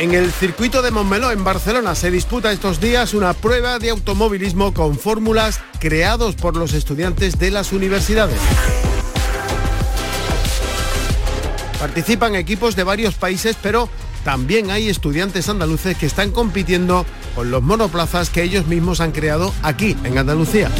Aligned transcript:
En 0.00 0.14
el 0.14 0.32
circuito 0.32 0.80
de 0.80 0.90
Montmeló, 0.90 1.30
en 1.30 1.44
Barcelona, 1.44 1.94
se 1.94 2.10
disputa 2.10 2.50
estos 2.50 2.80
días 2.80 3.12
una 3.12 3.34
prueba 3.34 3.78
de 3.78 3.90
automovilismo 3.90 4.72
con 4.72 4.98
fórmulas 4.98 5.60
creados 5.78 6.36
por 6.36 6.56
los 6.56 6.72
estudiantes 6.72 7.38
de 7.38 7.50
las 7.50 7.70
universidades. 7.70 8.38
Participan 11.78 12.34
equipos 12.34 12.76
de 12.76 12.84
varios 12.84 13.12
países, 13.12 13.58
pero 13.62 13.90
también 14.24 14.70
hay 14.70 14.88
estudiantes 14.88 15.50
andaluces 15.50 15.98
que 15.98 16.06
están 16.06 16.30
compitiendo 16.30 17.04
con 17.34 17.50
los 17.50 17.62
monoplazas 17.62 18.30
que 18.30 18.42
ellos 18.42 18.66
mismos 18.66 19.02
han 19.02 19.12
creado 19.12 19.52
aquí, 19.62 19.98
en 20.04 20.16
Andalucía. 20.16 20.70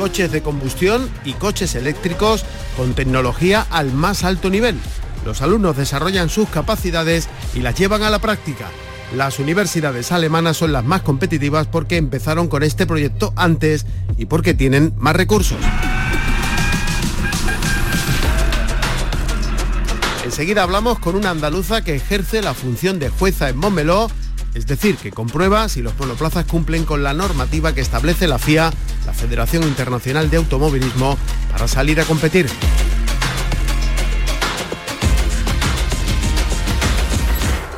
Coches 0.00 0.32
de 0.32 0.42
combustión 0.42 1.08
y 1.24 1.34
coches 1.34 1.76
eléctricos 1.76 2.44
con 2.76 2.94
tecnología 2.94 3.64
al 3.70 3.92
más 3.92 4.24
alto 4.24 4.50
nivel 4.50 4.80
los 5.24 5.42
alumnos 5.42 5.76
desarrollan 5.76 6.28
sus 6.28 6.48
capacidades 6.48 7.28
y 7.54 7.60
las 7.60 7.74
llevan 7.74 8.02
a 8.02 8.10
la 8.10 8.18
práctica. 8.18 8.66
Las 9.16 9.38
universidades 9.38 10.12
alemanas 10.12 10.56
son 10.56 10.72
las 10.72 10.84
más 10.84 11.02
competitivas 11.02 11.66
porque 11.66 11.96
empezaron 11.96 12.48
con 12.48 12.62
este 12.62 12.86
proyecto 12.86 13.32
antes 13.36 13.86
y 14.18 14.26
porque 14.26 14.54
tienen 14.54 14.92
más 14.98 15.16
recursos. 15.16 15.58
Enseguida 20.24 20.64
hablamos 20.64 20.98
con 20.98 21.14
una 21.14 21.30
andaluza 21.30 21.84
que 21.84 21.94
ejerce 21.94 22.42
la 22.42 22.54
función 22.54 22.98
de 22.98 23.08
jueza 23.08 23.48
en 23.48 23.56
Montmeló, 23.56 24.10
es 24.54 24.66
decir, 24.66 24.96
que 24.96 25.12
comprueba 25.12 25.68
si 25.68 25.80
los 25.80 25.96
monoplazas 25.98 26.44
cumplen 26.44 26.84
con 26.84 27.02
la 27.02 27.14
normativa 27.14 27.72
que 27.72 27.80
establece 27.80 28.26
la 28.26 28.38
FIA, 28.38 28.72
la 29.06 29.12
Federación 29.12 29.62
Internacional 29.62 30.30
de 30.30 30.38
Automovilismo, 30.38 31.16
para 31.52 31.68
salir 31.68 32.00
a 32.00 32.04
competir. 32.04 32.48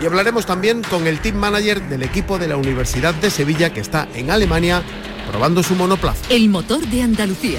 Y 0.07 0.09
hablaremos 0.09 0.47
también 0.47 0.85
con 0.85 1.09
el 1.09 1.19
team 1.19 1.35
manager 1.35 1.83
del 1.89 2.05
equipo 2.05 2.39
de 2.39 2.47
la 2.47 2.57
Universidad 2.57 3.13
de 3.13 3.29
Sevilla 3.29 3.75
que 3.75 3.81
está 3.81 4.07
en 4.15 4.31
Alemania 4.31 4.81
probando 5.29 5.65
su 5.65 5.75
monoplaza. 5.75 6.21
El 6.31 6.49
motor 6.49 6.87
de 6.87 7.03
Andalucía. 7.03 7.59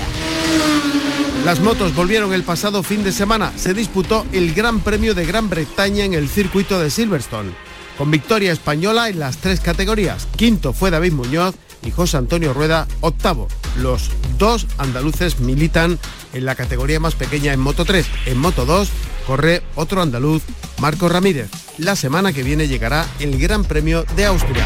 Las 1.43 1.59
motos 1.59 1.93
volvieron 1.93 2.31
el 2.31 2.43
pasado 2.43 2.83
fin 2.83 3.03
de 3.03 3.11
semana. 3.11 3.51
Se 3.57 3.73
disputó 3.73 4.25
el 4.31 4.53
Gran 4.53 4.79
Premio 4.79 5.13
de 5.13 5.25
Gran 5.25 5.49
Bretaña 5.49 6.05
en 6.05 6.13
el 6.13 6.29
circuito 6.29 6.79
de 6.79 6.89
Silverstone, 6.89 7.51
con 7.97 8.11
victoria 8.11 8.53
española 8.53 9.09
en 9.09 9.19
las 9.19 9.39
tres 9.39 9.59
categorías. 9.59 10.25
Quinto 10.37 10.71
fue 10.71 10.89
David 10.89 11.11
Muñoz 11.11 11.53
y 11.83 11.91
José 11.91 12.15
Antonio 12.15 12.53
Rueda 12.53 12.87
octavo. 13.01 13.49
Los 13.81 14.09
dos 14.37 14.67
andaluces 14.77 15.41
militan 15.41 15.99
en 16.31 16.45
la 16.45 16.55
categoría 16.55 17.01
más 17.01 17.15
pequeña 17.15 17.51
en 17.51 17.59
Moto 17.59 17.83
3. 17.83 18.07
En 18.25 18.37
Moto 18.37 18.65
2 18.65 18.87
corre 19.27 19.63
otro 19.75 20.01
andaluz, 20.01 20.43
Marco 20.79 21.09
Ramírez. 21.09 21.49
La 21.77 21.95
semana 21.95 22.33
que 22.33 22.41
viene 22.41 22.67
llegará 22.67 23.05
el 23.19 23.39
Gran 23.39 23.63
Premio 23.63 24.03
de 24.15 24.25
Austria. 24.25 24.65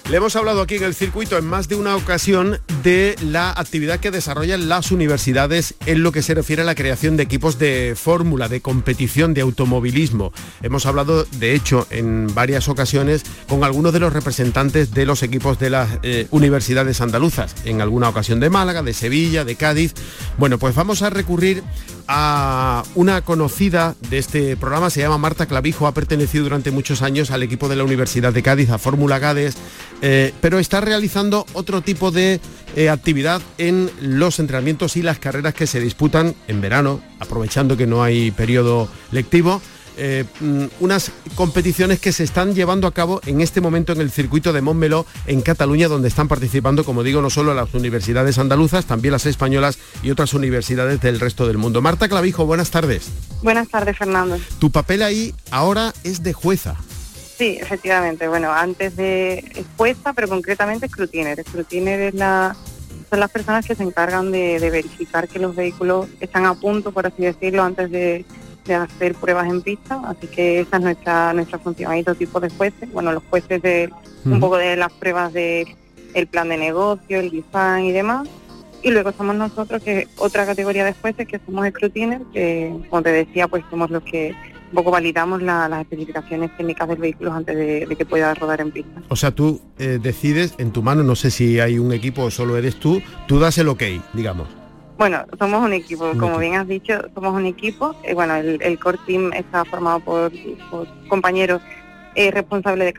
Le 0.10 0.16
hemos 0.16 0.38
hablado 0.38 0.62
aquí 0.62 0.76
en 0.76 0.84
el 0.84 0.96
circuito 0.96 1.38
en 1.38 1.46
más 1.46 1.68
de 1.68 1.76
una 1.76 1.98
ocasión 1.98 2.62
de 2.82 3.18
la 3.22 3.50
actividad 3.50 4.00
que 4.00 4.10
desarrollan 4.10 4.70
las 4.70 4.92
universidades 4.94 5.74
en 5.86 6.02
lo 6.02 6.14
que 6.14 6.22
se 6.22 6.34
refiere 6.34 6.62
a 6.62 6.66
la 6.66 6.76
creación 6.76 7.18
de 7.18 7.24
equipos 7.24 7.60
de 7.60 7.94
fórmula, 7.98 8.48
de 8.48 8.62
competición, 8.62 9.34
de 9.34 9.42
automovilismo. 9.42 10.32
Hemos 10.64 10.86
hablado, 10.86 11.26
de 11.26 11.54
hecho, 11.54 11.88
en 11.90 12.34
varias 12.34 12.70
ocasiones 12.70 13.24
con 13.50 13.66
algunos 13.66 13.92
de 13.92 14.00
los 14.00 14.14
representantes 14.14 14.94
de 14.94 15.06
los 15.06 15.24
equipos 15.24 15.60
de 15.60 15.72
las 15.72 15.90
eh, 16.04 16.28
universidades 16.32 17.02
andaluzas, 17.02 17.54
en 17.66 17.82
alguna 17.82 18.08
ocasión 18.08 18.40
de 18.40 18.50
Málaga, 18.50 18.84
de 18.84 18.94
Sevilla, 18.94 19.44
de 19.44 19.58
Cádiz. 19.58 19.94
Bueno, 20.38 20.58
pues 20.58 20.74
vamos 20.74 21.02
a 21.02 21.10
recurrir 21.10 21.64
a 22.08 22.84
una 22.96 23.22
conocida 23.22 23.96
de 24.10 24.18
este 24.18 24.56
programa, 24.56 24.90
se 24.90 25.02
llama 25.02 25.18
Marta 25.18 25.46
Clavijo, 25.46 25.88
ha 25.88 25.94
pertenecido 25.94 26.46
durante 26.46 26.72
muchos 26.72 27.02
años 27.02 27.32
al 27.32 27.44
equipo 27.44 27.68
de 27.68 27.76
la 27.76 27.84
Universidad 27.84 28.32
de 28.32 28.44
Cádiz, 28.44 28.70
a 28.70 28.78
Fórmula 28.78 29.20
Gades, 29.20 29.58
eh, 30.02 30.34
pero 30.42 30.60
está 30.60 30.82
realizando 30.82 31.46
otro 31.54 31.82
tipo 31.82 32.12
de 32.12 32.40
eh, 32.76 32.90
actividad 32.90 33.42
en 33.58 33.90
los 34.02 34.40
entrenamientos 34.40 34.98
y 34.98 35.02
las 35.02 35.20
carreras 35.20 35.54
que 35.54 35.68
se 35.68 35.80
disputan 35.80 36.36
en 36.48 36.62
verano, 36.62 37.02
aprovechando 37.20 37.78
que 37.78 37.88
no 37.88 38.04
hay 38.04 38.32
periodo 38.32 38.90
lectivo 39.12 39.62
eh, 40.00 40.26
mm, 40.40 40.66
unas 40.80 41.12
competiciones 41.34 42.00
que 42.00 42.12
se 42.12 42.24
están 42.24 42.54
llevando 42.54 42.86
a 42.86 42.94
cabo 42.94 43.20
en 43.26 43.42
este 43.42 43.62
momento 43.62 43.94
en 43.94 44.02
el 44.02 44.12
circuito 44.12 44.54
de 44.54 44.62
Montmeló 44.62 45.08
en 45.26 45.42
Cataluña, 45.42 45.88
donde 45.88 46.08
están 46.08 46.28
participando, 46.28 46.86
como 46.86 47.02
digo, 47.02 47.20
no 47.20 47.32
solo 47.32 47.56
las 47.56 47.74
universidades 47.74 48.38
andaluzas, 48.38 48.86
también 48.86 49.14
las 49.14 49.26
españolas 49.26 49.80
y 50.04 50.12
otras 50.12 50.36
universidades 50.36 51.02
del 51.02 51.20
resto 51.20 51.48
del 51.48 51.58
mundo. 51.58 51.82
Marta 51.82 52.08
Clavijo, 52.08 52.46
buenas 52.46 52.70
tardes. 52.70 53.10
Buenas 53.42 53.70
tardes, 53.70 53.98
Fernando. 53.98 54.38
Tu 54.60 54.72
papel 54.72 55.02
ahí 55.02 55.34
ahora 55.50 55.94
es 56.04 56.22
de 56.22 56.34
jueza. 56.34 56.76
Sí, 57.38 57.58
efectivamente. 57.60 58.28
Bueno, 58.28 58.52
antes 58.52 58.96
de 58.96 59.66
jueza, 59.78 60.14
pero 60.14 60.28
concretamente 60.28 60.88
scrutiner. 60.88 61.44
Scrutiner 61.48 62.00
es 62.00 62.14
la, 62.16 62.56
son 63.10 63.20
las 63.20 63.30
personas 63.30 63.66
que 63.66 63.76
se 63.76 63.84
encargan 63.84 64.32
de, 64.32 64.60
de 64.60 64.70
verificar 64.70 65.28
que 65.28 65.40
los 65.40 65.56
vehículos 65.56 66.08
están 66.20 66.46
a 66.46 66.56
punto, 66.56 66.92
por 66.92 67.06
así 67.06 67.24
decirlo, 67.24 67.64
antes 67.64 67.92
de 67.92 68.26
de 68.68 68.76
hacer 68.76 69.16
pruebas 69.16 69.48
en 69.48 69.62
pista, 69.62 70.02
así 70.06 70.28
que 70.28 70.60
esa 70.60 70.78
es 70.78 70.84
nuestra 70.84 71.34
nuestra 71.34 71.58
función. 71.58 71.92
Hay 71.92 72.04
dos 72.04 72.18
tipos 72.18 72.42
de 72.42 72.50
jueces, 72.50 72.92
bueno, 72.92 73.12
los 73.12 73.24
jueces 73.30 73.62
de 73.62 73.90
un 74.26 74.40
poco 74.40 74.58
de 74.58 74.76
las 74.76 74.92
pruebas 74.92 75.32
de 75.34 75.76
el 76.14 76.28
plan 76.28 76.50
de 76.50 76.58
negocio, 76.58 77.20
el 77.20 77.32
design 77.32 77.86
y 77.86 77.92
demás, 77.92 78.28
y 78.84 78.92
luego 78.92 79.12
somos 79.14 79.36
nosotros 79.36 79.82
que 79.82 80.08
otra 80.18 80.46
categoría 80.46 80.84
de 80.86 80.94
jueces 80.94 81.28
que 81.28 81.40
somos 81.46 81.68
scrutiners, 81.70 82.26
que 82.34 82.74
como 82.90 83.02
te 83.02 83.12
decía, 83.12 83.48
pues 83.48 83.64
somos 83.70 83.90
los 83.90 84.04
que 84.04 84.36
un 84.70 84.76
poco 84.76 84.92
validamos 84.92 85.42
las 85.42 85.82
especificaciones 85.82 86.56
técnicas 86.58 86.88
del 86.88 86.98
vehículo 86.98 87.34
antes 87.34 87.56
de, 87.56 87.96
que 87.96 88.06
pueda 88.06 88.34
rodar 88.34 88.62
en 88.62 88.72
pista. 88.72 89.02
O 89.10 89.16
sea, 89.16 89.32
tú 89.32 89.62
eh, 89.78 90.00
decides 90.02 90.56
en 90.58 90.72
tu 90.72 90.82
mano, 90.84 91.04
no 91.04 91.16
sé 91.16 91.32
si 91.32 91.60
hay 91.60 91.80
un 91.80 91.94
equipo 91.94 92.24
o 92.24 92.32
solo 92.32 92.58
eres 92.58 92.76
tú, 92.76 93.02
tú 93.28 93.40
das 93.40 93.58
el 93.58 93.70
ok, 93.70 93.84
digamos. 94.14 94.48
Bueno, 94.98 95.26
somos 95.38 95.64
un 95.64 95.74
equipo, 95.74 96.12
como 96.18 96.40
bien 96.40 96.56
has 96.56 96.68
dicho, 96.68 97.00
somos 97.14 97.34
un 97.34 97.46
equipo. 97.46 97.96
Eh, 98.04 98.16
bueno, 98.16 98.36
el, 98.36 98.80
core 98.80 98.98
team 99.06 99.32
está 99.34 99.64
formado 99.64 100.00
por, 100.00 100.32
compañeros 101.08 101.62
eh, 102.16 102.32
responsables 102.32 102.92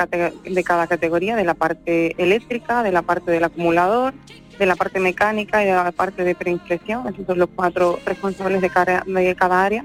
de, 0.45 0.63
cada 0.63 0.87
categoría, 0.87 1.35
de 1.35 1.45
la 1.45 1.55
parte 1.55 2.15
eléctrica, 2.23 2.85
de 2.85 2.93
la 2.93 3.03
parte 3.03 3.33
del 3.33 3.43
acumulador, 3.43 4.15
de 4.61 4.67
la 4.67 4.77
parte 4.77 5.01
mecánica 5.01 5.63
y 5.65 5.67
de 5.67 5.73
la 5.73 5.91
parte 5.91 6.23
de 6.23 6.37
preimpresión. 6.37 7.09
Esos 7.09 7.27
son 7.27 7.39
los 7.39 7.49
cuatro 7.55 7.99
responsables 8.07 8.61
de 8.61 8.71
cada, 8.71 9.03
de 9.05 9.35
cada 9.35 9.65
área. 9.65 9.85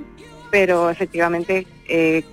Pero 0.54 0.92
efectivamente 0.92 1.66
eh, 1.88 2.24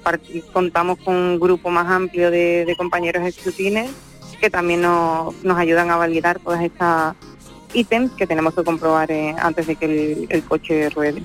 contamos 0.52 0.99
con 0.99 1.17
un 1.17 1.40
grupo 1.40 1.70
más 1.70 1.90
amplio 1.90 2.31
de, 2.31 2.75
compañeros 2.76 3.26
escrutines 3.26 3.90
que 4.38 4.50
también 4.50 4.82
nos, 4.82 5.34
nos 5.43 5.56
ayudan 5.56 5.90
a 5.90 5.96
validar 5.96 6.38
todas 6.38 6.62
estas 6.62 7.17
ítems 7.72 8.12
que 8.12 8.26
tenemos 8.26 8.55
que 8.55 8.62
comprobar 8.62 9.11
eh, 9.11 9.34
antes 9.38 9.67
de 9.69 9.76
que 9.76 10.26
el, 10.28 10.44
coche 10.44 10.90
ruede. 10.90 11.22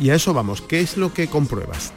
Y 0.00 0.08
a 0.08 0.14
eso 0.14 0.32
vamos, 0.32 0.62
¿qué 0.62 0.80
es 0.80 0.96
lo 0.96 1.12
que 1.12 1.26
compruebas? 1.26 1.92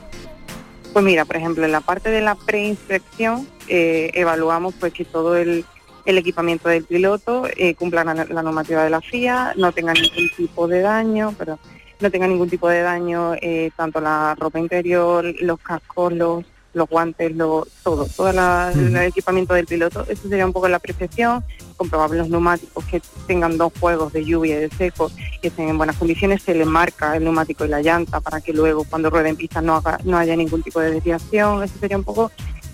Pues 0.92 1.06
mira, 1.06 1.24
por 1.24 1.38
ejemplo, 1.38 1.63
en 1.63 1.71
la 1.71 1.80
parte 1.80 2.09
de 2.09 2.19
la 2.19 2.36
preinspección 2.36 3.48
eh, 3.69 4.12
evaluamos 4.15 4.74
pues 4.77 4.92
que 4.92 5.06
todo 5.06 5.38
el, 5.38 5.63
equipamiento 6.06 6.68
del 6.68 6.83
piloto 6.83 7.48
eh, 7.56 7.74
cumpla 7.75 8.03
la, 8.03 8.44
normativa 8.44 8.83
de 8.83 8.89
la 8.89 9.00
FIA, 9.00 9.53
no 9.56 9.71
tenga 9.71 9.94
ningún 9.94 10.30
tipo 10.36 10.68
de 10.68 10.81
daño, 10.81 11.33
pero 11.38 11.57
no 12.01 12.12
tenga 12.12 12.27
ningún 12.27 12.50
tipo 12.50 12.68
de 12.68 12.81
daño, 12.81 13.33
eh, 13.36 13.71
tanto 13.75 14.01
la 14.01 14.36
ropa 14.36 14.59
interior, 14.59 15.25
los 15.42 15.59
cascos, 15.59 16.13
los, 16.13 16.44
los 16.74 16.89
guantes, 16.89 17.36
lo, 17.36 17.68
todo, 17.83 18.06
todo 18.06 18.30
el 18.30 18.98
equipamiento 18.98 19.53
del 19.53 19.65
piloto. 19.65 20.06
Eso 20.07 20.27
sería 20.27 20.45
un 20.45 20.53
poco 20.53 20.68
la 20.68 20.80
percepción. 20.80 21.44
Comprobar 21.77 22.12
los 22.12 22.30
neumáticos 22.30 22.86
que 22.86 23.01
tengan 23.27 23.57
dos 23.57 23.74
juegos 23.80 24.13
de 24.13 24.24
lluvia 24.24 24.57
y 24.57 24.62
de 24.62 24.69
seco, 24.69 25.12
que 25.42 25.48
estén 25.48 25.69
en 25.69 25.77
buenas 25.77 25.98
condiciones, 25.98 26.44
se 26.44 26.53
le 26.53 26.65
marca 26.65 27.15
el 27.18 27.24
neumático 27.24 27.65
y 27.65 27.69
la 27.69 27.81
llanta 27.81 28.19
para 28.19 28.39
que 28.39 28.53
luego 28.53 28.83
cuando 28.83 29.09
ruede 29.09 29.30
en 29.30 29.36
pista 29.36 29.62
no, 29.62 29.75
haga, 29.75 30.00
no 30.03 30.18
haya 30.18 30.36
ningún 30.36 30.62
tipo 30.62 30.80
de 30.80 30.92
desviación. 30.92 31.63
Eso 31.63 31.74
sería 31.80 31.98
un 31.98 32.03
poco 32.03 32.31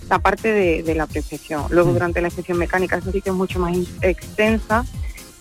la 0.08 0.18
parte 0.18 0.52
de, 0.82 0.94
la 0.94 1.06
percepción. 1.06 1.64
Luego 1.70 1.92
durante 1.92 2.20
la 2.20 2.28
inspección 2.28 2.58
mecánica, 2.58 2.96
eso 2.96 3.12
sí 3.12 3.20
que 3.20 3.30
es 3.30 3.36
mucho 3.36 3.58
más 3.58 3.76
extensa 4.02 4.84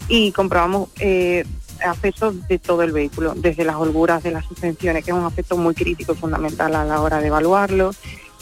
y 0.07 0.31
comprobamos 0.31 0.89
eh, 0.99 1.45
aspectos 1.83 2.47
de 2.47 2.59
todo 2.59 2.83
el 2.83 2.91
vehículo, 2.91 3.33
desde 3.35 3.65
las 3.65 3.75
holguras 3.75 4.23
de 4.23 4.31
las 4.31 4.45
suspensiones, 4.45 5.03
que 5.03 5.11
es 5.11 5.17
un 5.17 5.25
aspecto 5.25 5.57
muy 5.57 5.73
crítico 5.73 6.13
y 6.13 6.15
fundamental 6.15 6.75
a 6.75 6.85
la 6.85 7.01
hora 7.01 7.19
de 7.19 7.27
evaluarlo, 7.27 7.91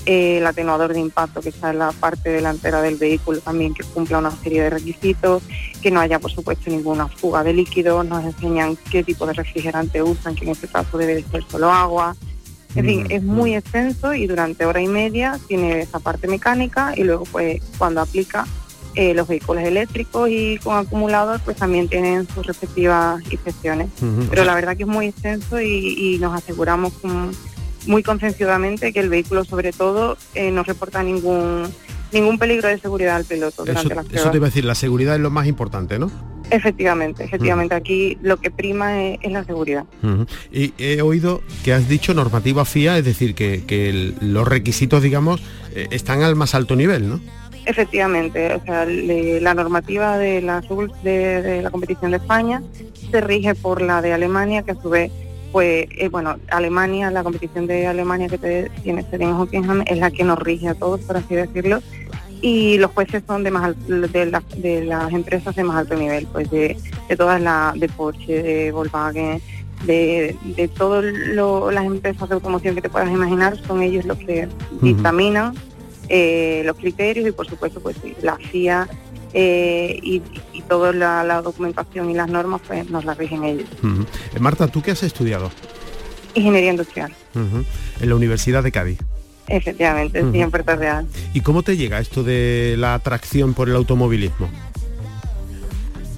eh, 0.05 0.37
el 0.37 0.45
atenuador 0.45 0.93
de 0.93 0.99
impacto 0.99 1.41
que 1.41 1.49
está 1.49 1.71
en 1.71 1.79
la 1.79 1.91
parte 1.91 2.29
delantera 2.29 2.81
del 2.81 2.95
vehículo 2.95 3.39
también 3.39 3.73
que 3.73 3.83
cumpla 3.83 4.19
una 4.19 4.29
serie 4.29 4.61
de 4.61 4.69
requisitos, 4.69 5.41
que 5.81 5.89
no 5.89 5.99
haya 5.99 6.19
por 6.19 6.31
supuesto 6.31 6.69
ninguna 6.69 7.07
fuga 7.07 7.43
de 7.43 7.53
líquido, 7.53 8.03
nos 8.03 8.23
enseñan 8.23 8.77
qué 8.91 9.03
tipo 9.03 9.25
de 9.25 9.33
refrigerante 9.33 10.03
usan, 10.03 10.35
que 10.35 10.45
en 10.45 10.51
este 10.51 10.67
caso 10.67 10.97
debe 10.99 11.15
de 11.15 11.23
ser 11.23 11.43
solo 11.49 11.71
agua. 11.71 12.15
En 12.75 12.85
fin, 12.85 13.07
es 13.09 13.23
muy 13.23 13.55
extenso 13.55 14.13
y 14.13 14.27
durante 14.27 14.65
hora 14.65 14.81
y 14.81 14.87
media 14.87 15.39
tiene 15.47 15.79
esa 15.79 15.99
parte 15.99 16.27
mecánica 16.27 16.93
y 16.95 17.03
luego 17.03 17.23
pues 17.31 17.61
cuando 17.77 18.01
aplica 18.01 18.45
eh, 18.95 19.13
los 19.13 19.27
vehículos 19.27 19.63
eléctricos 19.63 20.29
y 20.29 20.57
con 20.63 20.77
acumulador 20.77 21.39
pues 21.43 21.57
también 21.57 21.87
tienen 21.87 22.27
sus 22.27 22.45
respectivas 22.45 23.21
inspecciones. 23.31 23.89
Pero 24.29 24.45
la 24.45 24.55
verdad 24.55 24.75
que 24.77 24.83
es 24.83 24.89
muy 24.89 25.07
extenso 25.07 25.59
y, 25.61 26.17
nos 26.19 26.33
aseguramos 26.33 26.93
muy 27.85 28.03
concienciadamente 28.03 28.93
que 28.93 28.99
el 28.99 29.09
vehículo 29.09 29.43
sobre 29.43 29.73
todo 29.73 30.17
eh, 30.33 30.49
no 30.49 30.63
reporta 30.63 31.03
ningún 31.03 31.63
ningún 32.11 32.39
peligro 32.39 32.69
de 32.69 32.79
seguridad 32.79 33.17
al 33.17 33.25
piloto 33.25 33.63
durante 33.63 33.81
eso, 33.81 33.95
las 33.95 34.05
pruebas. 34.05 34.21
Eso 34.21 34.31
te 34.31 34.37
iba 34.37 34.47
a 34.47 34.49
decir, 34.49 34.65
la 34.65 34.75
seguridad 34.75 35.15
es 35.15 35.21
lo 35.21 35.29
más 35.29 35.47
importante, 35.47 35.99
¿no? 35.99 36.09
Efectivamente, 36.51 37.23
efectivamente. 37.23 37.75
Aquí 37.75 38.17
lo 38.21 38.37
que 38.37 38.51
prima 38.51 39.03
es, 39.03 39.31
la 39.31 39.43
seguridad. 39.43 39.85
Y 40.51 40.73
he 40.77 41.01
oído 41.01 41.41
que 41.63 41.73
has 41.73 41.89
dicho 41.89 42.13
normativa 42.13 42.65
FIA, 42.65 42.97
es 42.97 43.05
decir, 43.05 43.35
que, 43.35 44.13
los 44.21 44.47
requisitos, 44.47 45.01
digamos, 45.01 45.41
eh, 45.73 45.87
están 45.91 46.21
al 46.21 46.35
más 46.35 46.55
alto 46.55 46.75
nivel, 46.75 47.09
¿no? 47.09 47.19
Efectivamente, 47.65 48.53
o 48.53 48.63
sea, 48.63 48.85
la 48.85 49.53
normativa 49.55 50.19
de 50.19 50.41
la, 50.41 50.61
de, 51.03 51.61
la 51.63 51.71
competición 51.71 52.11
de 52.11 52.17
España 52.17 52.61
se 53.09 53.21
rige 53.21 53.55
por 53.55 53.81
la 53.81 54.03
de 54.03 54.13
Alemania, 54.13 54.61
que 54.61 54.71
a 54.71 54.81
su 54.81 54.89
vez, 54.89 55.11
pues, 55.51 55.87
eh, 55.97 56.09
bueno, 56.09 56.35
Alemania, 56.49 57.09
la 57.09 57.23
competición 57.23 57.65
de 57.65 57.87
Alemania 57.87 58.27
que 58.27 58.37
te, 58.37 58.69
tiene 58.83 59.03
en 59.11 59.33
Hockenheim 59.33 59.83
es 59.87 59.97
la 59.97 60.11
que 60.11 60.23
nos 60.23 60.37
rige 60.37 60.67
a 60.67 60.75
todos, 60.75 61.01
por 61.01 61.17
así 61.17 61.33
decirlo, 61.33 61.81
y 62.41 62.77
los 62.77 62.91
jueces 62.91 63.23
son 63.25 63.43
de 63.43 63.49
más 63.49 63.73
de, 63.87 64.31
de 64.57 64.85
las 64.85 65.11
empresas 65.11 65.55
de 65.55 65.63
más 65.63 65.77
alto 65.77 65.95
nivel, 65.95 66.27
pues 66.27 66.51
de, 66.51 66.77
todas 67.17 67.41
las, 67.41 67.79
de 67.79 67.89
Porsche, 67.89 68.43
de 68.43 68.71
Volkswagen, 68.71 69.41
de, 69.87 70.35
de 70.55 70.67
todas 70.67 71.03
las 71.03 71.85
empresas 71.85 72.29
de 72.29 72.35
automoción 72.35 72.75
que 72.75 72.81
te 72.83 72.89
puedas 72.89 73.09
imaginar, 73.09 73.57
son 73.65 73.81
ellos 73.81 74.05
los 74.05 74.19
que 74.19 74.47
dictaminan 74.81 75.55
eh, 76.09 76.63
los 76.65 76.77
criterios 76.77 77.27
y 77.27 77.31
por 77.31 77.47
supuesto 77.47 77.79
pues 77.79 77.97
la 78.21 78.37
FIA 78.37 78.87
eh, 79.33 79.99
y, 80.01 80.21
toda 80.67 80.93
la, 80.93 81.41
documentación 81.41 82.09
y 82.09 82.13
las 82.13 82.27
normas 82.27 82.61
pues 82.65 82.89
nos 82.89 83.05
las 83.05 83.17
rigen 83.17 83.43
ellos. 83.43 83.69
Marta, 84.39 84.67
¿tú 84.67 84.81
qué 84.81 84.91
has 84.91 85.03
estudiado? 85.03 85.51
Ingeniería 86.33 86.71
industrial. 86.71 87.13
En 87.35 88.09
la 88.09 88.15
Universidad 88.15 88.63
de 88.63 88.71
Cádiz. 88.71 88.99
Efectivamente, 89.47 90.23
sí, 90.31 90.41
en 90.41 90.49
Puerto 90.49 90.75
Real. 90.75 91.05
¿Y 91.33 91.41
cómo 91.41 91.61
te 91.61 91.77
llega 91.77 91.99
esto 91.99 92.23
de 92.23 92.75
la 92.77 92.95
atracción 92.95 93.53
por 93.53 93.69
el 93.69 93.75
automovilismo? 93.75 94.49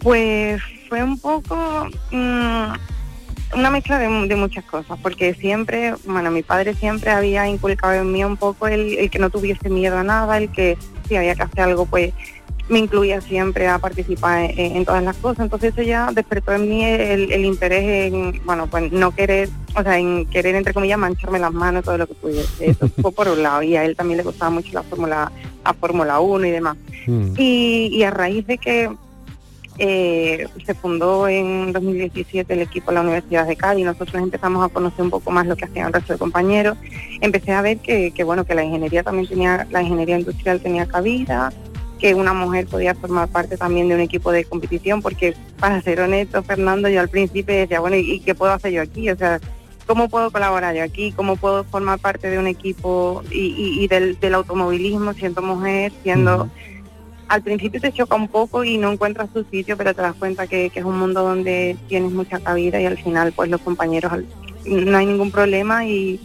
Pues 0.02 0.62
fue 0.88 1.04
un 1.04 1.20
poco... 1.20 1.88
Mm, 2.12 2.74
una 3.56 3.70
mezcla 3.70 3.98
de, 3.98 4.36
muchas 4.36 4.64
cosas, 4.66 5.00
porque 5.02 5.34
siempre, 5.34 5.94
bueno, 6.06 6.32
mi 6.32 6.44
padre 6.44 6.74
siempre 6.74 7.12
había 7.12 7.48
inculcado 7.48 7.94
en 7.94 8.12
mí 8.12 8.24
un 8.24 8.38
poco 8.38 8.68
el, 8.68 9.10
que 9.10 9.20
no 9.20 9.30
tuviese 9.30 9.70
miedo 9.70 9.98
a 9.98 10.04
nada, 10.04 10.38
el 10.38 10.52
que 10.52 10.78
si 11.08 11.16
había 11.16 11.36
que 11.36 11.44
hacer 11.44 11.62
algo, 11.62 11.86
pues 11.86 12.14
me 12.70 12.80
incluía 12.80 13.22
siempre 13.22 13.68
a 13.68 13.80
participar 13.80 14.52
en, 14.58 14.84
todas 14.84 15.02
las 15.02 15.16
cosas. 15.18 15.46
Entonces 15.46 15.72
eso 15.72 15.82
ya 15.82 16.12
despertó 16.12 16.52
en 16.52 16.68
mí 16.68 16.84
el, 16.84 17.46
interés 17.46 18.12
en, 18.12 18.42
bueno, 18.46 18.68
pues 18.68 18.92
no 18.92 19.12
querer, 19.12 19.50
o 19.74 19.82
sea, 19.82 19.98
en 19.98 20.26
querer, 20.26 20.56
entre 20.56 20.74
comillas, 20.74 21.00
mancharme 21.00 21.40
las 21.40 21.54
manos, 21.54 21.86
todo 21.86 21.98
lo 21.98 22.08
que 22.08 22.16
pudiese. 22.16 22.72
Eso 22.72 22.90
fue 23.02 23.12
por 23.14 23.30
un 23.30 23.42
lado. 23.42 23.64
Y 23.64 23.78
a 23.78 23.86
él 23.86 23.96
también 23.96 24.18
le 24.18 24.24
gustaba 24.24 24.52
mucho 24.52 24.70
la 24.74 24.84
Fórmula, 24.84 25.32
la 25.64 25.74
Fórmula 25.74 26.20
1 26.20 26.46
y 26.46 26.52
demás. 26.52 26.78
Mm. 27.08 27.36
y 27.38 28.04
a 28.04 28.12
raíz 28.12 28.46
de 28.48 28.58
que 28.58 28.90
eh, 29.80 30.48
se 30.66 30.74
fundó 30.74 31.28
en 31.28 31.72
2017 31.72 32.52
el 32.54 32.62
equipo 32.62 32.92
de 32.92 32.96
la 32.96 33.02
Universidad 33.02 33.48
de 33.48 33.56
Cádiz. 33.56 33.86
Nosotros 33.86 34.22
empezamos 34.22 34.66
a 34.66 34.74
conocer 34.74 35.04
un 35.04 35.12
poco 35.12 35.32
más 35.32 35.46
lo 35.46 35.56
que 35.56 35.66
hacían 35.66 35.88
el 35.88 35.94
resto 35.94 36.14
de 36.14 36.20
compañeros. 36.20 36.78
Empecé 37.22 37.52
a 37.52 37.62
ver 37.62 37.78
que, 37.78 38.12
bueno 38.24 38.46
que 38.46 38.56
la 38.56 38.64
ingeniería 38.64 39.04
también 39.04 39.28
tenía, 39.28 39.68
la 39.70 39.82
ingeniería 39.82 40.18
industrial 40.18 40.60
tenía 40.62 40.88
cabida, 40.88 41.52
que 42.00 42.14
una 42.14 42.34
mujer 42.34 42.68
podía 42.68 42.96
formar 42.96 43.28
parte 43.28 43.58
también 43.58 43.88
de 43.88 43.96
un 43.96 44.02
equipo 44.02 44.32
de 44.32 44.46
competición, 44.46 45.02
porque 45.02 45.36
para 45.60 45.82
ser 45.82 46.00
honesto, 46.02 46.44
Fernando, 46.44 46.90
yo 46.90 47.00
al 47.00 47.10
principio 47.10 47.56
decía, 47.56 47.80
bueno, 47.80 47.98
¿y, 47.98 48.20
qué 48.20 48.36
puedo 48.36 48.54
hacer 48.54 48.72
yo 48.72 48.82
aquí? 48.82 49.10
O 49.10 49.16
sea, 49.16 49.40
¿cómo 49.86 50.10
puedo 50.10 50.32
colaborar 50.32 50.76
yo 50.76 50.84
aquí? 50.84 51.12
¿Cómo 51.12 51.36
puedo 51.36 51.64
formar 51.64 52.00
parte 52.00 52.30
de 52.30 52.40
un 52.40 52.48
equipo 52.48 53.24
y, 53.32 53.88
del, 53.88 54.18
automovilismo 54.34 55.14
siendo 55.14 55.42
mujer, 55.42 55.92
siendo 56.04 56.50
al 57.28 57.42
principio 57.42 57.82
te 57.82 57.92
choca 57.92 58.16
un 58.16 58.28
poco 58.28 58.64
y 58.64 58.78
no 58.78 58.92
encuentras 58.92 59.30
tu 59.30 59.44
sitio, 59.44 59.78
pero 59.78 59.94
te 59.94 60.02
das 60.02 60.16
cuenta 60.16 60.48
que, 60.48 60.72
es 60.74 60.84
un 60.84 60.98
mundo 60.98 61.24
donde 61.24 61.76
tienes 61.88 62.12
mucha 62.12 62.40
cabida 62.40 62.80
y 62.80 62.86
al 62.86 62.98
final 62.98 63.34
pues 63.34 63.50
los 63.50 63.62
compañeros 63.62 64.12
no 64.66 64.98
hay 64.98 65.06
ningún 65.06 65.32
problema 65.32 65.86
y, 65.86 66.20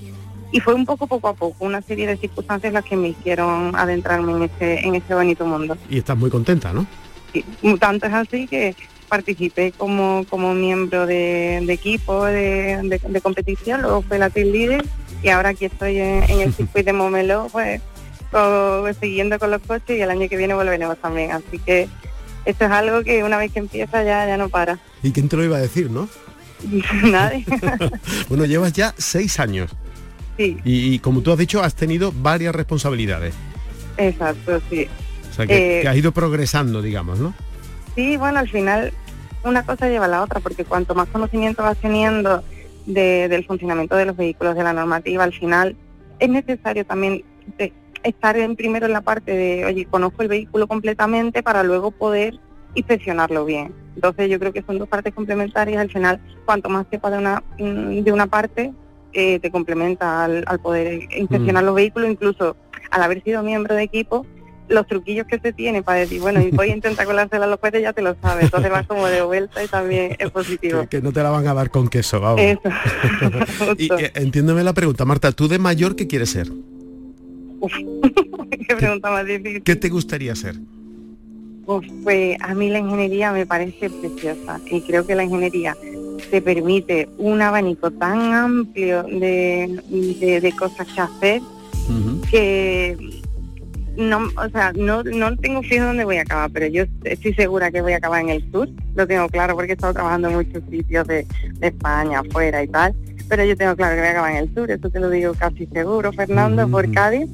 fue 0.63 0.75
un 0.75 0.85
poco 0.85 1.07
poco 1.07 1.29
a 1.29 1.35
poco, 1.35 1.65
una 1.65 1.81
serie 1.81 2.07
de 2.07 2.19
circunstancias 2.19 2.75
las 2.75 2.85
que 2.85 2.95
me 2.95 3.09
hicieron 3.09 3.75
adentrarme 3.75 4.33
en 4.33 4.43
ese, 4.43 4.87
en 4.87 4.95
ese 4.95 5.15
bonito 5.15 5.47
mundo. 5.47 5.79
Y 5.89 5.97
estás 5.97 6.17
muy 6.17 6.29
contenta, 6.29 6.75
¿no? 6.75 6.87
Sí, 7.33 7.43
tanto 7.81 8.07
es 8.07 8.13
así 8.13 8.47
que 8.47 8.77
participé 9.09 9.73
como, 9.73 10.27
como 10.29 10.53
miembro 10.53 11.07
de, 11.07 11.57
equipo 11.69 12.27
de, 12.27 13.01
competición, 13.23 13.81
luego 13.81 14.03
fui 14.03 14.19
la 14.19 14.29
team 14.29 14.49
leader 14.49 14.85
y 15.23 15.31
ahora 15.31 15.51
aquí 15.51 15.65
estoy 15.65 15.99
en, 15.99 16.23
en 16.25 16.41
el 16.43 16.53
circuito 16.55 16.85
de 16.85 16.93
Momelo, 16.93 17.49
pues 17.51 17.81
siguiendo 19.01 19.39
con 19.39 19.51
los 19.51 19.63
coches 19.63 19.99
y 19.99 20.01
el 20.01 20.11
año 20.11 20.29
que 20.29 20.37
viene 20.37 20.55
volveremos 20.55 20.99
también. 20.99 21.33
Así 21.33 21.59
que 21.59 21.89
esto 22.45 22.65
es 22.65 22.71
algo 22.71 23.03
que 23.03 23.23
una 23.25 23.39
vez 23.39 23.53
que 23.53 23.61
empieza 23.61 24.03
ya, 24.03 24.27
ya 24.27 24.37
no 24.37 24.49
para. 24.49 24.79
¿Y 25.03 25.13
quién 25.13 25.29
te 25.29 25.37
lo 25.37 25.45
iba 25.45 25.57
a 25.57 25.61
decir, 25.61 25.91
no? 25.91 26.09
Nadie. 27.05 27.45
bueno, 28.29 28.45
llevas 28.45 28.73
ya 28.73 28.95
seis 28.97 29.39
años. 29.41 29.71
Sí. 30.37 30.57
Y, 30.65 30.99
como 31.01 31.21
tú 31.21 31.31
has 31.33 31.39
dicho, 31.39 31.63
has 31.63 31.75
tenido 31.75 32.13
varias 32.13 32.55
responsabilidades. 32.55 33.35
Exacto, 33.99 34.61
sí. 34.71 34.89
O 35.31 35.35
sea, 35.35 35.47
que, 35.47 35.83
eh, 35.83 35.89
has 35.89 35.97
ido 35.97 36.13
progresando, 36.13 36.81
digamos, 36.81 37.19
¿no? 37.19 37.35
Sí, 37.95 38.17
bueno, 38.17 38.39
al 38.39 38.49
final 38.49 38.93
una 39.45 39.65
cosa 39.65 39.89
lleva 39.89 40.07
a 40.07 40.09
la 40.09 40.23
otra, 40.23 40.41
porque 40.41 40.65
cuanto 40.65 40.95
más 40.95 41.09
conocimiento 41.09 41.63
vas 41.63 41.77
teniendo 41.79 42.43
del 42.87 43.45
funcionamiento 43.47 43.97
de 43.97 44.07
los 44.07 44.17
vehículos, 44.17 44.57
de 44.57 44.65
la 44.65 44.73
normativa, 44.73 45.25
al 45.25 45.33
final 45.33 45.77
es 46.19 46.29
necesario 46.29 46.85
también 46.85 47.25
estar 48.03 48.37
en 48.37 48.57
primero 48.57 48.87
en 48.87 48.93
la 48.93 49.01
parte 49.01 49.33
de, 49.33 49.65
oye, 49.65 49.87
conozco 49.87 50.23
el 50.23 50.29
vehículo 50.29 50.67
completamente 50.67 51.43
para 51.43 51.63
luego 51.63 51.91
poder 51.91 52.39
inspeccionarlo 52.75 53.45
bien. 53.45 53.75
Entonces 53.95 54.31
yo 54.31 54.39
creo 54.39 54.53
que 54.53 54.63
son 54.63 54.79
dos 54.79 54.89
partes 54.89 55.13
complementarias. 55.15 55.81
Al 55.81 55.91
final, 55.91 56.21
cuanto 56.45 56.69
más 56.69 56.87
sepa 56.91 57.11
de 57.11 57.19
una, 57.19 57.43
mm, 57.59 58.03
de 58.03 58.13
una 58.13 58.27
parte, 58.27 58.73
eh, 59.13 59.39
te 59.41 59.51
complementa 59.51 60.25
al, 60.25 60.61
poder 60.63 61.03
inspeccionar 61.17 61.63
mm. 61.63 61.67
los 61.67 61.75
vehículos, 61.75 62.11
incluso 62.11 62.57
al 62.91 63.03
haber 63.03 63.23
sido 63.23 63.43
miembro 63.43 63.75
de 63.75 63.83
equipo, 63.83 64.27
los 64.69 64.87
truquillos 64.87 65.27
que 65.27 65.39
se 65.39 65.53
tiene 65.53 65.83
para 65.83 66.01
decir, 66.01 66.21
bueno, 66.21 66.41
y 66.41 66.51
voy 66.51 66.71
a 66.71 66.75
intentar 66.75 67.05
colársela 67.05 67.45
a 67.45 67.49
los 67.49 67.61
jueces, 67.61 67.83
ya 67.83 67.93
te 67.93 68.01
lo 68.01 68.17
sabes. 68.23 68.45
Entonces 68.45 68.71
vas 68.71 68.87
como 68.87 69.07
de 69.07 69.21
vuelta 69.23 69.63
y 69.63 69.69
también 69.69 70.17
es 70.19 70.31
positivo. 70.31 70.87
Que, 70.89 71.03
no 71.03 71.13
te 71.13 71.23
la 71.23 71.31
van 71.31 71.47
a 71.47 71.53
dar 71.53 71.71
con 71.71 71.89
queso, 71.89 72.21
vamos. 72.21 72.41
Eso. 72.41 72.63
y 73.79 73.93
eh, 73.93 74.13
entiéndeme 74.15 74.65
la 74.65 74.73
pregunta, 74.73 75.05
Marta, 75.05 75.33
¿tú 75.33 75.49
de 75.49 75.59
mayor 75.59 75.95
qué 75.95 76.07
quieres 76.07 76.31
ser? 76.31 76.49
qué 78.69 78.77
pregunta 78.77 79.11
más 79.11 79.27
difícil. 79.27 79.63
¿Qué 79.63 79.77
te 79.77 79.89
gustaría 79.89 80.33
hacer? 80.33 80.57
pues 82.03 82.37
a 82.41 82.55
mí 82.55 82.69
la 82.69 82.81
ingeniería 82.81 83.33
me 83.33 83.47
parece 83.47 83.89
preciosa 83.89 84.61
y 84.71 84.81
creo 84.83 85.07
que 85.07 85.15
la 85.15 85.25
ingeniería 85.25 85.77
te 86.31 86.43
permite 86.43 87.09
un 87.19 87.41
abanico 87.41 87.91
tan 87.91 88.35
amplio 88.35 89.05
de, 89.05 90.55
cosas 90.59 90.87
que 90.89 91.01
hacer 91.01 91.43
que 92.31 92.97
no, 93.97 94.29
o 94.37 94.49
sea, 94.51 94.73
no, 94.73 95.03
no 95.03 95.37
tengo 95.37 95.63
fijo 95.63 95.85
dónde 95.85 96.05
voy 96.05 96.17
a 96.17 96.23
acabar, 96.23 96.51
pero 96.51 96.67
yo 96.67 96.85
estoy 97.05 97.35
segura 97.35 97.71
que 97.71 97.83
voy 97.83 97.93
a 97.93 97.99
acabar 97.99 98.23
en 98.23 98.31
el 98.31 98.51
sur, 98.51 98.69
lo 98.95 99.07
tengo 99.07 99.29
claro 99.29 99.55
porque 99.55 99.73
he 99.73 99.75
estado 99.75 99.93
trabajando 99.93 100.29
en 100.29 100.37
muchos 100.37 100.63
sitios 100.71 101.07
de, 101.07 101.27
España, 101.61 102.21
afuera 102.21 102.63
y 102.63 102.69
tal, 102.69 102.95
pero 103.29 103.45
yo 103.45 103.57
tengo 103.57 103.77
claro 103.77 103.95
que 103.95 104.01
voy 104.01 104.09
a 104.09 104.13
acabar 104.13 104.31
en 104.33 104.37
el 104.39 104.55
sur, 104.55 104.71
eso 104.71 104.89
te 104.89 104.99
lo 104.99 105.11
digo 105.11 105.35
casi 105.35 105.67
seguro, 105.67 106.13
Fernando, 106.13 106.67
por 106.69 106.91
Cádiz, 106.91 107.29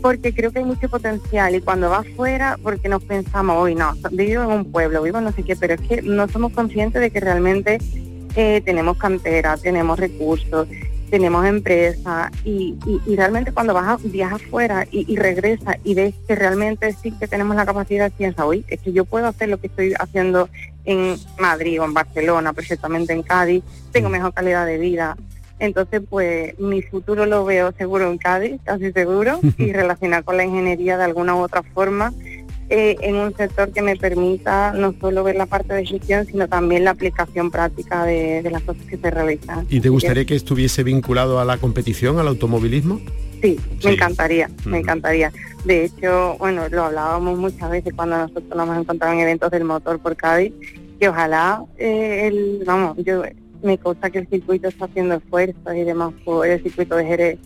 porque 0.00 0.34
creo 0.34 0.50
que 0.50 0.60
hay 0.60 0.64
mucho 0.64 0.88
potencial 0.88 1.54
y 1.54 1.60
cuando 1.60 1.90
vas 1.90 2.06
fuera, 2.16 2.58
porque 2.62 2.88
nos 2.88 3.02
pensamos, 3.04 3.56
hoy 3.56 3.74
no, 3.74 3.94
vivo 4.12 4.42
en 4.42 4.50
un 4.50 4.72
pueblo, 4.72 5.02
vivo 5.02 5.20
no 5.20 5.32
sé 5.32 5.42
qué, 5.42 5.56
pero 5.56 5.74
es 5.74 5.80
que 5.80 6.02
no 6.02 6.28
somos 6.28 6.52
conscientes 6.52 7.00
de 7.00 7.10
que 7.10 7.20
realmente 7.20 7.78
eh, 8.36 8.62
tenemos 8.64 8.96
cantera, 8.96 9.56
tenemos 9.56 9.98
recursos, 9.98 10.68
tenemos 11.10 11.44
empresa 11.44 12.30
y, 12.44 12.76
realmente 13.16 13.52
cuando 13.52 13.74
vas 13.74 13.88
a, 13.88 13.96
viajas 14.08 14.40
afuera 14.42 14.86
y, 14.90 15.12
y 15.12 15.16
regresas 15.16 15.76
y 15.84 15.94
ves 15.94 16.14
que 16.26 16.36
realmente 16.36 16.94
sí 17.02 17.12
que 17.12 17.26
tenemos 17.26 17.56
la 17.56 17.66
capacidad, 17.66 18.10
piensa, 18.12 18.46
hoy 18.46 18.64
es 18.68 18.80
que 18.80 18.92
yo 18.92 19.04
puedo 19.04 19.26
hacer 19.26 19.48
lo 19.48 19.58
que 19.58 19.66
estoy 19.66 19.94
haciendo 19.98 20.48
en 20.84 21.16
Madrid 21.38 21.80
o 21.80 21.84
en 21.84 21.94
Barcelona, 21.94 22.52
perfectamente 22.52 23.12
en 23.12 23.22
Cádiz, 23.22 23.62
tengo 23.92 24.08
mejor 24.08 24.32
calidad 24.32 24.66
de 24.66 24.78
vida. 24.78 25.16
Entonces, 25.60 26.02
pues 26.08 26.58
mi 26.58 26.82
futuro 26.82 27.26
lo 27.26 27.44
veo 27.44 27.72
seguro 27.78 28.10
en 28.10 28.18
Cádiz, 28.18 28.60
casi 28.64 28.90
seguro, 28.92 29.38
y 29.58 29.72
relacionado 29.72 30.24
con 30.24 30.36
la 30.36 30.44
ingeniería 30.44 30.96
de 30.96 31.04
alguna 31.04 31.36
u 31.36 31.40
otra 31.40 31.62
forma 31.62 32.12
eh, 32.72 32.96
en 33.00 33.16
un 33.16 33.36
sector 33.36 33.72
que 33.72 33.82
me 33.82 33.96
permita 33.96 34.72
no 34.72 34.94
solo 35.00 35.24
ver 35.24 35.34
la 35.34 35.46
parte 35.46 35.74
de 35.74 35.84
gestión, 35.84 36.24
sino 36.24 36.46
también 36.46 36.84
la 36.84 36.92
aplicación 36.92 37.50
práctica 37.50 38.04
de, 38.04 38.48
las 38.48 38.62
cosas 38.62 38.84
que 38.86 38.96
se 38.96 39.10
realizan. 39.10 39.66
¿Y 39.68 39.80
te 39.80 39.88
gustaría 39.88 40.24
que 40.24 40.36
estuviese 40.36 40.84
vinculado 40.84 41.40
a 41.40 41.44
la 41.44 41.58
competición, 41.58 42.20
al 42.20 42.28
automovilismo? 42.28 43.00
Sí, 43.42 43.58
me 43.84 43.90
encantaría, 43.90 44.48
me 44.64 44.78
encantaría. 44.78 45.32
De 45.64 45.84
hecho, 45.84 46.36
bueno, 46.38 46.68
lo 46.68 46.84
hablábamos 46.84 47.38
muchas 47.40 47.68
veces 47.70 47.92
cuando 47.92 48.18
nosotros 48.18 48.48
nos 48.50 48.66
hemos 48.66 48.78
encontrado 48.78 49.14
en 49.14 49.20
eventos 49.20 49.50
del 49.50 49.64
motor 49.64 49.98
por 49.98 50.14
Cádiz, 50.14 50.52
que 51.00 51.08
ojalá, 51.08 51.64
eh, 51.76 52.28
el, 52.28 52.62
vamos, 52.64 52.96
yo 52.98 53.24
me 53.62 53.78
consta 53.78 54.10
que 54.10 54.18
el 54.20 54.28
circuito 54.28 54.68
está 54.68 54.86
haciendo 54.86 55.14
esfuerzos 55.14 55.74
y 55.74 55.84
demás 55.84 56.12
por 56.24 56.46
el 56.46 56.62
circuito 56.62 56.96
de 56.96 57.04
Jerez 57.04 57.38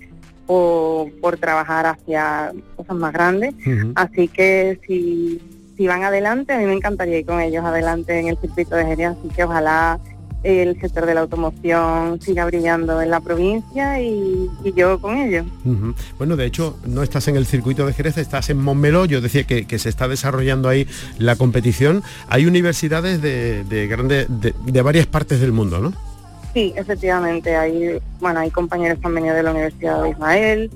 o 0.47 1.11
por 1.21 1.38
trabajar 1.38 1.87
hacia 1.87 2.52
cosas 2.76 2.97
más 2.97 3.12
grandes. 3.12 3.54
Así 3.94 4.28
que 4.28 4.78
si, 4.87 5.40
si 5.76 5.87
van 5.87 6.04
adelante, 6.04 6.52
a 6.52 6.59
mí 6.59 6.66
me 6.66 6.75
encantaría 6.75 7.18
ir 7.18 7.26
con 7.26 7.40
ellos 7.40 7.64
adelante 7.64 8.18
en 8.18 8.28
el 8.28 8.38
circuito 8.38 8.76
de 8.76 8.85
Jerez, 8.85 9.09
así 9.09 9.28
que 9.28 9.44
ojalá 9.44 9.99
el 10.44 10.78
sector 10.80 11.06
de 11.06 11.14
la 11.14 11.22
automoción 11.22 12.20
siga 12.20 12.44
brillando 12.44 13.00
en 13.00 13.10
la 13.10 13.20
provincia 13.20 14.00
y, 14.00 14.48
yo 14.76 15.00
con 15.00 15.16
ellos. 15.16 15.46
Bueno, 16.18 16.36
de 16.36 16.46
hecho, 16.46 16.78
no 16.86 17.02
estás 17.02 17.28
en 17.28 17.36
el 17.36 17.46
circuito 17.46 17.86
de 17.86 17.92
Jerez, 17.92 18.18
estás 18.18 18.50
en 18.50 18.58
Montmeló, 18.58 19.06
yo 19.06 19.20
decía 19.20 19.44
que, 19.44 19.78
se 19.78 19.88
está 19.88 20.06
desarrollando 20.06 20.68
ahí 20.68 20.86
la 21.18 21.36
competición. 21.36 22.02
Hay 22.28 22.46
universidades 22.46 23.20
de, 23.20 23.64
de, 23.64 23.86
grande, 23.88 24.26
de 24.28 24.82
varias 24.82 25.06
partes 25.06 25.40
del 25.40 25.52
mundo, 25.52 25.80
¿no? 25.80 25.92
Sí, 26.54 26.72
efectivamente, 26.76 27.56
hay, 27.56 27.98
bueno, 28.20 28.38
hay 28.38 28.50
compañeros 28.50 29.00
que 29.00 29.06
han 29.08 29.14
venido 29.16 29.34
de 29.34 29.42
la 29.42 29.50
Universidad 29.50 30.04
de 30.04 30.10
Israel, 30.10 30.70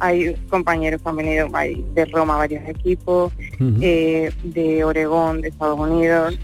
hay 0.00 0.34
compañeros 0.48 1.00
que 1.00 1.08
han 1.08 1.16
venido 1.16 1.48
de 1.94 2.04
Roma, 2.06 2.36
varios 2.36 2.68
equipos, 2.68 3.32
eh, 3.80 4.32
de 4.42 4.84
Oregón, 4.84 5.40
de 5.40 5.48
Estados 5.48 5.78
Unidos. 5.78 6.36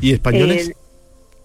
¿Y 0.00 0.14
españoles? 0.14 0.70
Eh, 0.70 0.74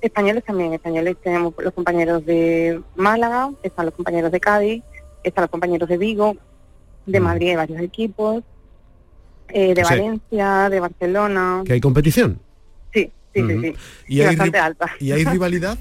españoles 0.06 0.44
también, 0.44 0.74
españoles 0.74 1.18
tenemos 1.24 1.54
los 1.58 1.74
compañeros 1.74 2.26
de 2.26 2.82
Málaga, 2.96 3.52
están 3.64 3.86
los 3.86 3.96
compañeros 3.96 4.32
de 4.32 4.40
Cádiz, 4.40 4.84
están 5.24 5.44
los 5.44 5.52
compañeros 5.52 5.90
de 5.90 5.98
Vigo, 5.98 6.36
de 7.06 7.20
Madrid 7.20 7.50
hay 7.50 7.56
varios 7.56 7.82
equipos, 7.82 8.44
eh, 9.50 9.74
de 9.74 9.84
Valencia, 9.84 10.70
de 10.70 10.80
Barcelona. 10.80 11.64
¿Que 11.66 11.74
hay 11.74 11.82
competición? 11.82 12.40
Sí, 12.94 13.12
sí, 13.34 13.42
sí, 13.48 13.62
sí. 13.62 13.76
¿Y, 14.08 14.22
hay 14.22 14.28
bastante 14.28 14.58
alta. 14.58 14.92
¿Y 15.00 15.12
hay 15.12 15.24
rivalidad? 15.26 15.78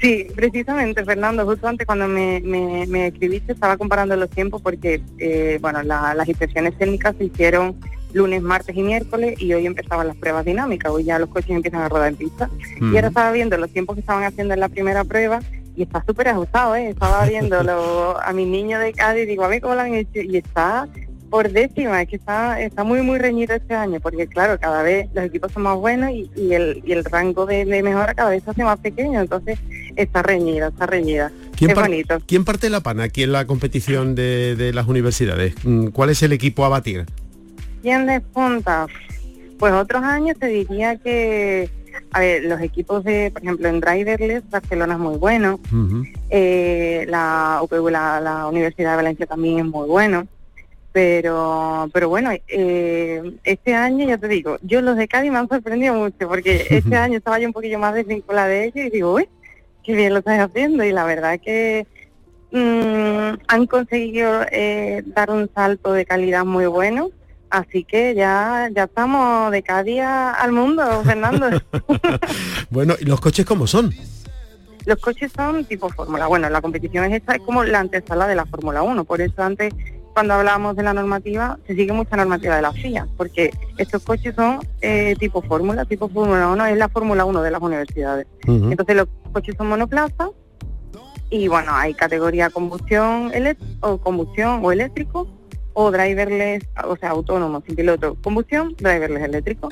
Sí, 0.00 0.26
precisamente, 0.34 1.04
Fernando, 1.04 1.46
justo 1.46 1.68
antes 1.68 1.86
cuando 1.86 2.06
me, 2.06 2.40
me, 2.40 3.06
escribiste 3.06 3.52
estaba 3.52 3.78
comparando 3.78 4.14
los 4.16 4.28
tiempos 4.28 4.60
porque, 4.60 5.00
eh, 5.18 5.58
bueno, 5.60 5.82
las 5.82 6.28
inspecciones 6.28 6.76
técnicas 6.76 7.16
se 7.16 7.24
hicieron 7.24 7.76
lunes, 8.16 8.42
martes 8.42 8.76
y 8.76 8.82
miércoles 8.82 9.40
y 9.40 9.52
hoy 9.52 9.66
empezaban 9.66 10.08
las 10.08 10.16
pruebas 10.16 10.44
dinámicas, 10.44 10.90
hoy 10.90 11.04
ya 11.04 11.18
los 11.18 11.28
coches 11.28 11.50
empiezan 11.50 11.82
a 11.82 11.88
rodar 11.88 12.08
en 12.08 12.16
pista. 12.16 12.50
Y 12.80 12.96
ahora 12.96 13.08
estaba 13.08 13.32
viendo 13.32 13.56
los 13.56 13.70
tiempos 13.70 13.94
que 13.94 14.00
estaban 14.00 14.24
haciendo 14.24 14.54
en 14.54 14.60
la 14.60 14.68
primera 14.68 15.04
prueba 15.04 15.40
y 15.76 15.82
está 15.82 16.02
súper 16.06 16.28
ajustado, 16.28 16.74
¿eh? 16.74 16.88
Estaba 16.88 17.26
viendo 17.26 17.56
a 18.18 18.32
mi 18.32 18.46
niño 18.46 18.78
de 18.78 18.92
Cádiz 18.92 19.24
y 19.24 19.26
digo, 19.26 19.44
a 19.44 19.48
mí 19.48 19.60
cómo 19.60 19.74
lo 19.74 19.82
han 19.82 19.94
hecho 19.94 20.20
y 20.20 20.38
está 20.38 20.88
por 21.30 21.50
décima, 21.50 22.02
es 22.02 22.08
que 22.08 22.16
está, 22.16 22.60
está 22.60 22.84
muy 22.84 23.02
muy 23.02 23.18
reñido 23.18 23.54
este 23.54 23.74
año, 23.74 24.00
porque 24.00 24.26
claro, 24.26 24.58
cada 24.58 24.82
vez 24.82 25.08
los 25.12 25.24
equipos 25.24 25.52
son 25.52 25.64
más 25.64 25.76
buenos 25.76 26.10
y, 26.12 26.54
el, 26.54 26.82
y 26.86 26.92
el 26.92 27.04
rango 27.04 27.46
de, 27.46 27.64
mejora 27.66 28.14
cada 28.14 28.30
vez 28.30 28.44
se 28.44 28.50
hace 28.50 28.64
más 28.64 28.78
pequeño, 28.78 29.20
entonces 29.20 29.58
está 29.96 30.22
reñida, 30.22 30.68
está 30.68 30.86
reñida. 30.86 31.32
¿Quién, 31.56 31.74
bonito. 31.74 32.20
¿Quién 32.26 32.44
parte 32.44 32.70
la 32.70 32.80
pana 32.80 33.04
aquí 33.04 33.22
en 33.22 33.32
la 33.32 33.46
competición 33.46 34.14
de, 34.14 34.70
las 34.74 34.86
universidades? 34.86 35.54
Mm, 35.64 35.88
¿Cuál 35.88 36.10
es 36.10 36.22
el 36.22 36.32
equipo 36.32 36.64
a 36.64 36.68
batir? 36.68 37.06
¿Quién 37.86 38.04
despunta? 38.04 38.88
Pues 39.60 39.72
otros 39.72 40.02
años 40.02 40.36
te 40.40 40.48
diría 40.48 40.96
que, 40.96 41.70
a 42.10 42.18
ver, 42.18 42.42
los 42.42 42.60
equipos 42.60 43.04
de, 43.04 43.30
por 43.30 43.44
ejemplo, 43.44 43.68
en 43.68 43.78
Driverless, 43.78 44.50
Barcelona 44.50 44.94
es 44.94 44.98
muy 44.98 45.16
bueno, 45.18 45.60
eh, 46.28 47.06
la 47.08 47.60
UPV, 47.62 47.88
la, 47.90 48.20
la 48.20 48.48
Universidad 48.48 48.90
de 48.90 48.96
Valencia 48.96 49.26
también 49.26 49.60
es 49.60 49.66
muy 49.66 49.86
bueno. 49.86 50.26
Pero 50.90 51.88
pero 51.92 52.08
bueno 52.08 52.30
eh, 52.48 53.36
este 53.44 53.74
año 53.74 54.08
ya 54.08 54.16
te 54.16 54.28
digo 54.28 54.56
yo 54.62 54.80
los 54.80 54.96
de 54.96 55.06
Cádiz 55.06 55.30
me 55.30 55.36
han 55.36 55.48
sorprendido 55.48 55.92
mucho 55.92 56.26
porque 56.26 56.66
este 56.70 56.96
año 56.96 57.18
estaba 57.18 57.38
yo 57.38 57.48
un 57.48 57.52
poquillo 57.52 57.78
más 57.78 57.92
desvinculada 57.92 58.48
de 58.48 58.64
ellos 58.64 58.86
y 58.86 58.90
digo 58.90 59.12
uy 59.12 59.28
qué 59.84 59.94
bien 59.94 60.14
lo 60.14 60.20
estás 60.20 60.40
haciendo 60.40 60.84
y 60.84 60.92
la 60.92 61.04
verdad 61.04 61.38
que 61.38 61.86
mm, 62.50 63.42
han 63.46 63.66
conseguido 63.66 64.40
eh, 64.50 65.02
dar 65.04 65.30
un 65.30 65.50
salto 65.54 65.92
de 65.92 66.06
calidad 66.06 66.46
muy 66.46 66.64
bueno 66.64 67.10
así 67.56 67.84
que 67.84 68.14
ya 68.14 68.68
ya 68.74 68.84
estamos 68.84 69.50
de 69.50 69.62
cada 69.62 69.82
día 69.82 70.30
al 70.30 70.52
mundo 70.52 71.02
Fernando 71.04 71.48
bueno 72.70 72.94
y 73.00 73.04
los 73.04 73.20
coches 73.20 73.46
cómo 73.46 73.66
son 73.66 73.92
los 74.86 75.00
coches 75.00 75.32
son 75.34 75.64
tipo 75.64 75.88
Fórmula. 75.90 76.28
Bueno, 76.28 76.48
la 76.48 76.62
competición 76.62 77.04
es 77.06 77.14
esta, 77.14 77.34
es 77.34 77.42
como 77.42 77.64
la 77.64 77.80
antesala 77.80 78.28
de 78.28 78.36
la 78.36 78.46
Fórmula 78.46 78.82
1. 78.82 79.02
Por 79.02 79.20
eso 79.20 79.42
antes 79.42 79.74
cuando 80.14 80.32
hablábamos 80.32 80.76
de 80.76 80.82
la 80.82 80.94
normativa, 80.94 81.58
se 81.66 81.74
sigue 81.74 81.92
mucha 81.92 82.16
normativa 82.16 82.56
de 82.56 82.62
la 82.62 82.72
FIA, 82.72 83.06
porque 83.18 83.50
estos 83.76 84.02
coches 84.02 84.34
son 84.34 84.60
eh, 84.80 85.14
tipo 85.18 85.42
fórmula, 85.42 85.84
tipo 85.84 86.08
Fórmula 86.08 86.48
1, 86.48 86.66
es 86.66 86.78
la 86.78 86.88
Fórmula 86.88 87.26
1 87.26 87.42
de 87.42 87.50
las 87.50 87.60
universidades. 87.60 88.26
Entonces 88.46 88.96
los 88.96 89.08
coches 89.32 89.54
son 89.58 89.68
monoplazas 89.68 90.30
y 91.28 91.48
bueno, 91.48 91.72
hay 91.74 91.92
categoría 91.92 92.48
combustión 92.48 93.30
o 93.80 93.98
combustión 93.98 94.60
o 94.62 94.72
eléctrico 94.72 95.28
o 95.78 95.90
driverless, 95.90 96.64
o 96.84 96.96
sea, 96.96 97.10
autónomo, 97.10 97.62
sin 97.66 97.76
piloto, 97.76 98.16
combustión, 98.22 98.74
driverless 98.78 99.24
eléctrico. 99.24 99.68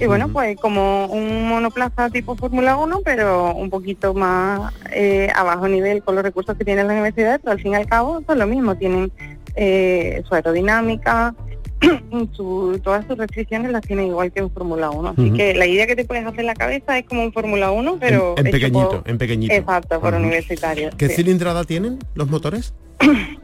Y 0.00 0.06
bueno, 0.06 0.28
pues 0.28 0.56
como 0.58 1.06
un 1.06 1.48
monoplaza 1.48 2.10
tipo 2.10 2.34
Fórmula 2.34 2.76
1, 2.76 3.02
pero 3.04 3.54
un 3.54 3.70
poquito 3.70 4.14
más 4.14 4.74
eh, 4.90 5.28
a 5.32 5.44
bajo 5.44 5.68
nivel 5.68 6.02
con 6.02 6.16
los 6.16 6.24
recursos 6.24 6.56
que 6.58 6.64
tienen 6.64 6.88
las 6.88 6.94
universidades, 6.94 7.38
pero 7.40 7.52
al 7.52 7.60
fin 7.60 7.70
y 7.70 7.76
al 7.76 7.86
cabo 7.86 8.20
son 8.26 8.40
lo 8.40 8.48
mismo, 8.48 8.76
tienen 8.76 9.12
eh, 9.54 10.24
su 10.26 10.34
aerodinámica, 10.34 11.36
su, 12.32 12.80
todas 12.82 13.06
sus 13.06 13.16
restricciones 13.16 13.70
las 13.70 13.82
tiene 13.82 14.08
igual 14.08 14.32
que 14.32 14.42
un 14.42 14.50
Fórmula 14.50 14.90
1. 14.90 15.08
Así 15.10 15.30
que 15.30 15.54
la 15.54 15.66
idea 15.66 15.86
que 15.86 15.94
te 15.94 16.04
puedes 16.04 16.26
hacer 16.26 16.40
en 16.40 16.46
la 16.46 16.54
cabeza 16.56 16.98
es 16.98 17.04
como 17.04 17.22
un 17.22 17.32
Fórmula 17.32 17.70
1, 17.70 17.98
pero... 18.00 18.34
En, 18.38 18.50
pequeñito, 18.50 19.04
en 19.06 19.18
pequeñito. 19.18 19.54
Exacto, 19.54 20.00
por 20.00 20.14
universitario. 20.14 20.90
¿Qué 20.98 21.08
cilindrada 21.10 21.62
tienen 21.62 22.00
los 22.16 22.28
motores? 22.28 22.74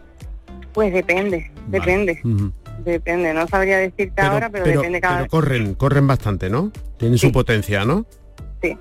pues 0.73 0.93
depende, 0.93 1.51
depende. 1.69 2.21
Depende, 2.85 3.35
no 3.35 3.47
sabría 3.47 3.79
decirte 3.79 4.23
ahora, 4.23 4.49
pero, 4.51 4.65
depende 4.65 5.01
cada 5.01 5.19
Pero 5.19 5.31
corren, 5.31 5.75
corren 5.75 6.07
bastante, 6.07 6.49
¿no? 6.49 6.73
Tienen 6.97 7.19
su 7.19 7.31
potencia, 7.31 7.85
¿no? 7.85 8.07
Sí. 8.63 8.77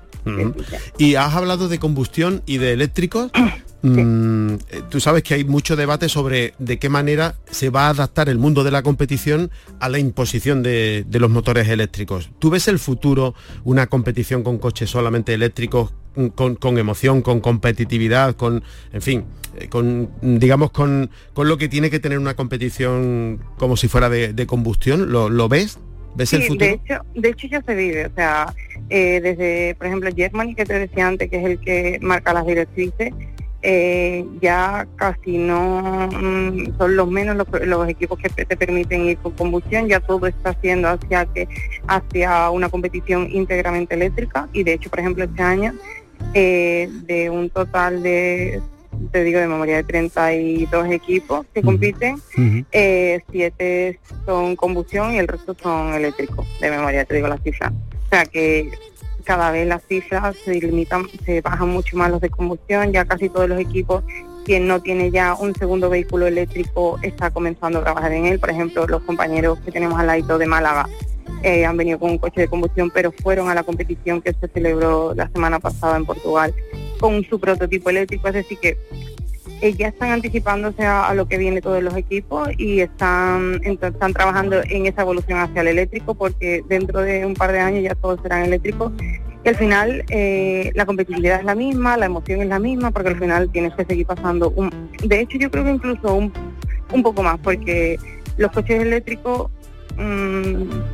Y 0.98 1.14
has 1.14 1.34
hablado 1.34 1.68
de 1.68 1.78
combustión 1.78 2.42
y 2.46 2.58
de 2.58 2.72
eléctricos. 2.72 3.30
Mm, 3.82 4.56
eh, 4.68 4.82
tú 4.90 5.00
sabes 5.00 5.22
que 5.22 5.32
hay 5.32 5.44
mucho 5.44 5.74
debate 5.74 6.10
sobre 6.10 6.52
de 6.58 6.78
qué 6.78 6.90
manera 6.90 7.36
se 7.50 7.70
va 7.70 7.86
a 7.86 7.88
adaptar 7.88 8.28
el 8.28 8.36
mundo 8.36 8.62
de 8.62 8.70
la 8.70 8.82
competición 8.82 9.50
a 9.78 9.88
la 9.88 9.98
imposición 9.98 10.62
de, 10.62 11.06
los 11.10 11.30
motores 11.30 11.66
eléctricos. 11.66 12.30
¿Tú 12.38 12.50
ves 12.50 12.68
el 12.68 12.78
futuro 12.78 13.34
una 13.64 13.86
competición 13.86 14.42
con 14.42 14.58
coches 14.58 14.90
solamente 14.90 15.32
eléctricos, 15.32 15.94
mm, 16.16 16.26
con, 16.28 16.78
emoción, 16.78 17.22
con 17.22 17.40
competitividad, 17.40 18.34
con, 18.36 18.62
en 18.92 19.02
fin, 19.02 19.24
eh, 19.56 19.68
con, 19.68 20.10
digamos, 20.20 20.70
con, 20.70 21.10
lo 21.36 21.58
que 21.58 21.68
tiene 21.68 21.90
que 21.90 22.00
tener 22.00 22.18
una 22.18 22.34
competición 22.34 23.40
como 23.58 23.76
si 23.76 23.88
fuera 23.88 24.08
de, 24.08 24.46
combustión? 24.46 25.10
¿Lo, 25.10 25.48
ves? 25.48 25.78
¿Ves 26.14 26.32
el 26.32 26.42
futuro? 26.42 26.66
De 26.66 26.72
hecho, 26.72 27.00
de 27.14 27.28
hecho 27.28 27.46
ya 27.46 27.62
se 27.62 27.74
vive, 27.74 28.06
o 28.06 28.14
sea, 28.14 28.54
eh, 28.88 29.20
desde, 29.20 29.74
por 29.76 29.86
ejemplo, 29.86 30.10
Germany, 30.14 30.54
que 30.54 30.64
te 30.64 30.78
decía 30.78 31.06
antes, 31.06 31.30
que 31.30 31.38
es 31.38 31.44
el 31.44 31.58
que 31.60 31.98
marca 32.02 32.32
las 32.32 32.46
directrices, 32.46 33.12
eh, 33.62 34.24
ya 34.40 34.88
casi 34.96 35.36
no 35.36 36.08
mm, 36.10 36.78
son 36.78 36.96
los 36.96 37.10
menos 37.10 37.36
los, 37.36 37.88
equipos 37.90 38.18
que 38.18 38.30
te 38.30 38.56
permiten 38.56 39.04
ir 39.04 39.18
con 39.18 39.32
combustión, 39.32 39.86
ya 39.86 40.00
todo 40.00 40.26
está 40.26 40.50
haciendo 40.50 40.88
hacia 40.88 41.26
que 41.26 41.46
hacia 41.86 42.48
una 42.48 42.70
competición 42.70 43.28
íntegramente 43.30 43.94
eléctrica 43.94 44.48
y 44.54 44.64
de 44.64 44.74
hecho, 44.74 44.88
por 44.88 45.00
ejemplo, 45.00 45.24
este 45.24 45.42
año 45.42 45.74
eh, 46.34 46.88
de 47.06 47.30
un 47.30 47.50
total 47.50 48.02
de 48.02 48.60
te 49.12 49.24
digo 49.24 49.40
de 49.40 49.46
memoria 49.46 49.76
de 49.76 49.84
32 49.84 50.90
equipos 50.90 51.46
que 51.54 51.62
compiten, 51.62 52.20
eh, 52.70 53.20
siete 53.30 53.98
son 54.26 54.56
combustión 54.56 55.14
y 55.14 55.18
el 55.18 55.26
resto 55.26 55.56
son 55.60 55.94
eléctricos, 55.94 56.46
de 56.60 56.70
memoria 56.70 57.04
te 57.04 57.14
digo 57.14 57.28
la 57.28 57.38
cifra. 57.38 57.72
O 58.06 58.08
sea 58.10 58.26
que 58.26 58.70
cada 59.24 59.50
vez 59.50 59.66
las 59.66 59.82
cifras 59.84 60.36
se 60.44 60.54
limitan, 60.54 61.06
se 61.24 61.40
bajan 61.40 61.68
mucho 61.68 61.96
más 61.96 62.10
los 62.10 62.20
de 62.20 62.30
combustión, 62.30 62.92
ya 62.92 63.04
casi 63.04 63.28
todos 63.28 63.48
los 63.48 63.60
equipos, 63.60 64.02
quien 64.44 64.66
no 64.66 64.80
tiene 64.80 65.10
ya 65.10 65.34
un 65.34 65.54
segundo 65.54 65.88
vehículo 65.88 66.26
eléctrico 66.26 66.98
está 67.02 67.30
comenzando 67.30 67.78
a 67.78 67.82
trabajar 67.84 68.12
en 68.12 68.26
él, 68.26 68.38
por 68.38 68.50
ejemplo, 68.50 68.86
los 68.86 69.02
compañeros 69.02 69.58
que 69.60 69.72
tenemos 69.72 69.98
al 69.98 70.06
lado 70.06 70.38
de 70.38 70.46
Málaga 70.46 70.88
eh, 71.42 71.64
han 71.64 71.76
venido 71.76 71.98
con 71.98 72.10
un 72.10 72.18
coche 72.18 72.42
de 72.42 72.48
combustión, 72.48 72.90
pero 72.92 73.12
fueron 73.12 73.48
a 73.48 73.54
la 73.54 73.62
competición 73.62 74.20
que 74.20 74.32
se 74.32 74.48
celebró 74.48 75.14
la 75.14 75.28
semana 75.30 75.58
pasada 75.58 75.96
en 75.96 76.04
Portugal 76.04 76.54
con 76.98 77.24
su 77.24 77.40
prototipo 77.40 77.90
eléctrico, 77.90 78.28
es 78.28 78.34
decir 78.34 78.58
que 78.58 78.76
ya 79.76 79.88
están 79.88 80.10
anticipándose 80.10 80.84
a, 80.84 81.12
lo 81.14 81.26
que 81.26 81.36
viene 81.36 81.60
todos 81.60 81.82
los 81.82 81.94
equipos 81.96 82.48
y 82.56 82.80
están, 82.80 83.60
están 83.62 84.12
trabajando 84.12 84.62
en 84.68 84.86
esa 84.86 85.02
evolución 85.02 85.38
hacia 85.38 85.60
el 85.60 85.68
eléctrico 85.68 86.14
porque 86.14 86.62
dentro 86.68 87.00
de 87.00 87.26
un 87.26 87.34
par 87.34 87.52
de 87.52 87.60
años 87.60 87.82
ya 87.84 87.94
todos 87.94 88.20
serán 88.22 88.44
eléctricos. 88.44 88.92
Y 89.42 89.48
al 89.48 89.56
final 89.56 90.04
eh, 90.08 90.70
la 90.74 90.84
competitividad 90.86 91.40
es 91.40 91.44
la 91.44 91.54
misma, 91.54 91.96
la 91.96 92.06
emoción 92.06 92.40
es 92.42 92.48
la 92.48 92.58
misma 92.58 92.90
porque 92.90 93.10
al 93.10 93.18
final 93.18 93.50
tienes 93.50 93.74
que 93.74 93.84
seguir 93.84 94.06
pasando 94.06 94.50
un, 94.50 94.70
de 95.02 95.20
hecho 95.20 95.38
yo 95.38 95.50
creo 95.50 95.64
que 95.64 95.70
incluso 95.70 96.14
un, 96.14 96.32
un 96.92 97.02
poco 97.02 97.22
más 97.22 97.38
porque 97.38 97.98
los 98.36 98.50
coches 98.52 98.80
eléctricos 98.80 99.50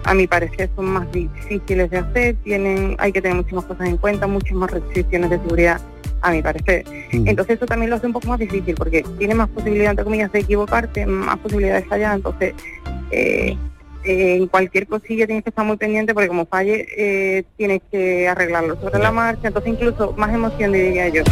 a 0.05 0.15
mi 0.15 0.27
parecer 0.27 0.71
son 0.75 0.87
más 0.87 1.11
difíciles 1.13 1.91
de 1.91 1.99
hacer, 1.99 2.37
tienen, 2.45 2.97
hay 2.99 3.13
que 3.13 3.23
tener 3.23 3.37
muchas 3.37 3.65
cosas 3.65 3.89
en 3.89 3.97
cuenta, 3.97 4.27
muchas 4.27 4.53
más 4.53 4.71
restricciones 4.71 5.31
de 5.31 5.39
seguridad 5.39 5.81
a 6.23 6.31
mi 6.31 6.43
parecer. 6.43 6.85
Mm. 7.13 7.29
Entonces 7.29 7.57
eso 7.57 7.67
también 7.67 7.91
lo 7.91 7.97
hace 7.97 8.07
un 8.07 8.13
poco 8.13 8.29
más 8.29 8.39
difícil 8.39 8.75
porque 8.75 9.05
tiene 9.19 9.35
más 9.35 9.49
posibilidad, 9.49 9.91
entre 9.91 10.05
comillas, 10.05 10.33
de 10.33 10.41
equivocarte, 10.41 11.07
más 11.07 11.39
posibilidades 11.39 11.85
de 11.85 11.89
fallar, 11.89 12.17
entonces 12.17 12.55
eh, 13.11 13.57
en 14.05 14.47
cualquier 14.47 14.87
cosilla 14.87 15.27
tienes 15.27 15.45
que 15.45 15.51
estar 15.51 15.65
muy 15.65 15.77
pendiente 15.77 16.15
porque 16.15 16.29
como 16.29 16.47
falle 16.47 16.87
eh, 16.97 17.45
tienes 17.57 17.83
que 17.91 18.29
arreglarlo 18.29 18.81
sobre 18.81 18.99
la 18.99 19.11
marcha, 19.11 19.49
entonces 19.49 19.73
incluso 19.73 20.15
más 20.17 20.33
emoción 20.33 20.73
diría 20.73 21.09
yo. 21.09 21.23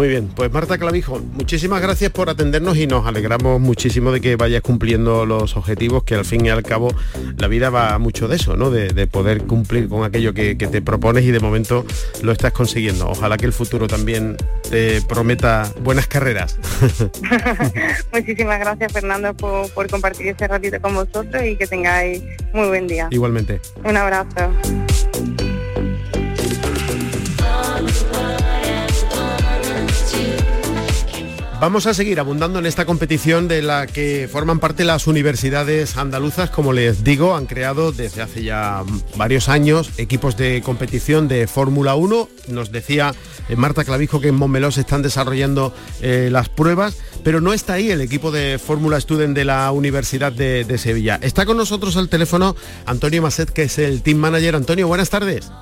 Muy 0.00 0.08
bien, 0.08 0.28
pues 0.34 0.50
Marta 0.50 0.78
Clavijo, 0.78 1.18
muchísimas 1.18 1.82
gracias 1.82 2.10
por 2.10 2.30
atendernos 2.30 2.74
y 2.78 2.86
nos 2.86 3.06
alegramos 3.06 3.60
muchísimo 3.60 4.12
de 4.12 4.22
que 4.22 4.34
vayas 4.36 4.62
cumpliendo 4.62 5.26
los 5.26 5.58
objetivos, 5.58 6.04
que 6.04 6.14
al 6.14 6.24
fin 6.24 6.46
y 6.46 6.48
al 6.48 6.62
cabo 6.62 6.88
la 7.36 7.48
vida 7.48 7.68
va 7.68 7.98
mucho 7.98 8.26
de 8.26 8.36
eso, 8.36 8.56
¿no? 8.56 8.70
De, 8.70 9.06
poder 9.08 9.42
cumplir 9.42 9.90
con 9.90 10.02
aquello 10.02 10.32
que, 10.32 10.54
te 10.54 10.80
propones 10.80 11.24
y 11.24 11.32
de 11.32 11.40
momento 11.40 11.84
lo 12.22 12.32
estás 12.32 12.54
consiguiendo. 12.54 13.10
Ojalá 13.10 13.36
que 13.36 13.44
el 13.44 13.52
futuro 13.52 13.88
también 13.88 14.38
te 14.70 15.02
prometa 15.02 15.70
buenas 15.82 16.06
carreras. 16.06 16.56
muchísimas 18.10 18.58
gracias 18.58 18.94
Fernando 18.94 19.34
por, 19.34 19.70
por 19.72 19.90
compartir 19.90 20.28
este 20.28 20.48
ratito 20.48 20.80
con 20.80 20.94
vosotros 20.94 21.44
y 21.44 21.56
que 21.56 21.66
tengáis 21.66 22.22
muy 22.54 22.68
buen 22.68 22.86
día. 22.86 23.08
Igualmente. 23.10 23.60
Un 23.84 23.98
abrazo. 23.98 24.50
Vamos 31.60 31.86
a 31.86 31.92
seguir 31.92 32.18
abundando 32.18 32.58
en 32.58 32.64
esta 32.64 32.86
competición 32.86 33.46
de 33.46 33.60
la 33.60 33.86
que 33.86 34.30
forman 34.32 34.60
parte 34.60 34.82
las 34.82 35.06
universidades 35.06 35.98
andaluzas. 35.98 36.48
Como 36.48 36.72
les 36.72 37.04
digo, 37.04 37.36
han 37.36 37.44
creado 37.44 37.92
desde 37.92 38.22
hace 38.22 38.42
ya 38.42 38.82
varios 39.16 39.50
años 39.50 39.90
equipos 39.98 40.38
de 40.38 40.62
competición 40.62 41.28
de 41.28 41.46
Fórmula 41.46 41.96
1. 41.96 42.28
Nos 42.48 42.72
decía 42.72 43.14
eh, 43.50 43.56
Marta 43.56 43.84
Clavijo 43.84 44.22
que 44.22 44.28
en 44.28 44.36
Montmeló 44.36 44.70
se 44.70 44.80
están 44.80 45.02
desarrollando 45.02 45.74
eh, 46.00 46.30
las 46.32 46.48
pruebas, 46.48 46.96
pero 47.24 47.42
no 47.42 47.52
está 47.52 47.74
ahí 47.74 47.90
el 47.90 48.00
equipo 48.00 48.30
de 48.30 48.58
Fórmula 48.58 48.98
Student 48.98 49.36
de 49.36 49.44
la 49.44 49.70
Universidad 49.70 50.32
de, 50.32 50.64
de 50.64 50.78
Sevilla. 50.78 51.18
Está 51.20 51.44
con 51.44 51.58
nosotros 51.58 51.94
al 51.98 52.08
teléfono 52.08 52.56
Antonio 52.86 53.20
Masset, 53.20 53.50
que 53.50 53.64
es 53.64 53.78
el 53.78 54.00
team 54.00 54.16
manager. 54.16 54.56
Antonio, 54.56 54.88
buenas 54.88 55.10
tardes. 55.10 55.52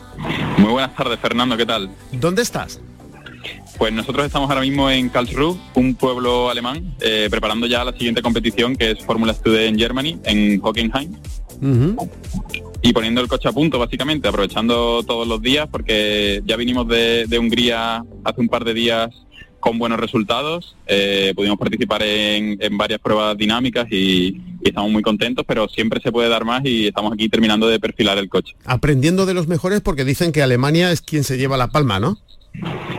Muy 0.58 0.70
buenas 0.70 0.94
tardes, 0.94 1.18
Fernando, 1.18 1.56
¿qué 1.56 1.66
tal? 1.66 1.90
¿Dónde 2.12 2.42
estás? 2.42 2.78
Pues 3.78 3.92
nosotros 3.92 4.26
estamos 4.26 4.50
ahora 4.50 4.62
mismo 4.62 4.90
en 4.90 5.08
Karlsruhe, 5.08 5.56
un 5.74 5.94
pueblo 5.94 6.50
alemán, 6.50 6.96
eh, 7.00 7.28
preparando 7.30 7.64
ya 7.68 7.84
la 7.84 7.92
siguiente 7.92 8.22
competición 8.22 8.74
que 8.74 8.90
es 8.90 9.04
Fórmula 9.04 9.32
Student 9.32 9.78
Germany 9.78 10.18
en 10.24 10.60
Hockenheim. 10.60 11.14
Y 12.82 12.92
poniendo 12.92 13.20
el 13.20 13.28
coche 13.28 13.48
a 13.48 13.52
punto, 13.52 13.78
básicamente, 13.78 14.26
aprovechando 14.26 15.04
todos 15.04 15.28
los 15.28 15.40
días, 15.40 15.68
porque 15.70 16.42
ya 16.44 16.56
vinimos 16.56 16.88
de, 16.88 17.38
Hungría 17.38 18.02
hace 18.24 18.40
un 18.40 18.48
par 18.48 18.64
de 18.64 18.74
días 18.74 19.10
con 19.60 19.78
buenos 19.78 20.00
resultados. 20.00 20.76
Eh, 20.88 21.32
pudimos 21.36 21.56
participar 21.56 22.02
en, 22.02 22.58
varias 22.76 22.98
pruebas 22.98 23.36
dinámicas 23.38 23.86
y, 23.92 24.40
y, 24.60 24.68
estamos 24.68 24.90
muy 24.90 25.02
contentos, 25.02 25.44
pero 25.46 25.68
siempre 25.68 26.00
se 26.00 26.10
puede 26.10 26.28
dar 26.28 26.44
más 26.44 26.64
y 26.64 26.88
estamos 26.88 27.12
aquí 27.12 27.28
terminando 27.28 27.68
de 27.68 27.78
perfilar 27.78 28.18
el 28.18 28.28
coche. 28.28 28.54
Aprendiendo 28.64 29.24
de 29.24 29.34
los 29.34 29.46
mejores 29.46 29.82
porque 29.82 30.04
dicen 30.04 30.32
que 30.32 30.42
Alemania 30.42 30.90
es 30.90 31.00
quien 31.00 31.22
se 31.22 31.38
lleva 31.38 31.56
la 31.56 31.68
palma, 31.68 32.00
¿no? 32.00 32.18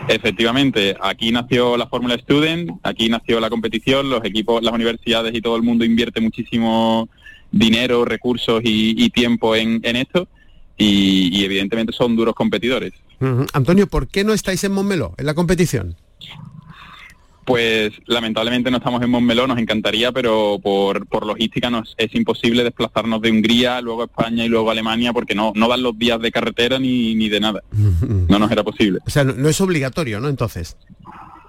Efectivamente, 0.08 0.96
aquí 1.00 1.30
nació 1.30 1.76
la 1.76 1.86
Fórmula 1.86 2.16
Student, 2.18 2.70
aquí 2.82 3.08
nació 3.08 3.40
la 3.40 3.50
competición, 3.50 4.10
los 4.10 4.24
equipos, 4.24 4.62
las 4.62 4.74
universidades 4.74 5.34
y 5.34 5.40
todo 5.40 5.56
el 5.56 5.62
mundo 5.62 5.84
invierte 5.84 6.20
muchísimo 6.20 7.08
dinero, 7.52 8.04
recursos 8.04 8.60
y, 8.64 9.08
tiempo 9.10 9.56
en, 9.56 9.80
esto 9.84 10.28
y, 10.76 11.44
evidentemente 11.44 11.92
son 11.92 12.16
duros 12.16 12.34
competidores. 12.34 12.92
Antonio, 13.52 13.86
¿por 13.86 14.08
qué 14.08 14.24
no 14.24 14.32
estáis 14.32 14.64
en 14.64 14.72
Montmeló, 14.72 15.14
en 15.18 15.26
la 15.26 15.34
competición? 15.34 15.96
Pues 17.44 17.92
lamentablemente 18.06 18.70
no 18.70 18.76
estamos 18.76 19.02
en 19.02 19.10
Montmeló, 19.10 19.46
nos 19.46 19.58
encantaría, 19.58 20.12
pero 20.12 20.58
por, 20.62 21.06
por 21.06 21.26
logística 21.26 21.70
nos 21.70 21.94
es 21.96 22.14
imposible 22.14 22.62
desplazarnos 22.62 23.20
de 23.22 23.30
Hungría, 23.30 23.80
luego 23.80 24.02
a 24.02 24.04
España 24.04 24.44
y 24.44 24.48
luego 24.48 24.68
a 24.68 24.72
Alemania, 24.72 25.12
porque 25.12 25.34
no, 25.34 25.52
no 25.54 25.68
dan 25.68 25.82
los 25.82 25.98
días 25.98 26.20
de 26.20 26.30
carretera 26.30 26.78
ni, 26.78 27.14
ni 27.14 27.28
de 27.28 27.40
nada. 27.40 27.62
No 28.28 28.38
nos 28.38 28.50
era 28.50 28.62
posible. 28.62 29.00
O 29.06 29.10
sea, 29.10 29.24
no, 29.24 29.48
es 29.48 29.60
obligatorio, 29.60 30.20
¿no? 30.20 30.28
Entonces. 30.28 30.76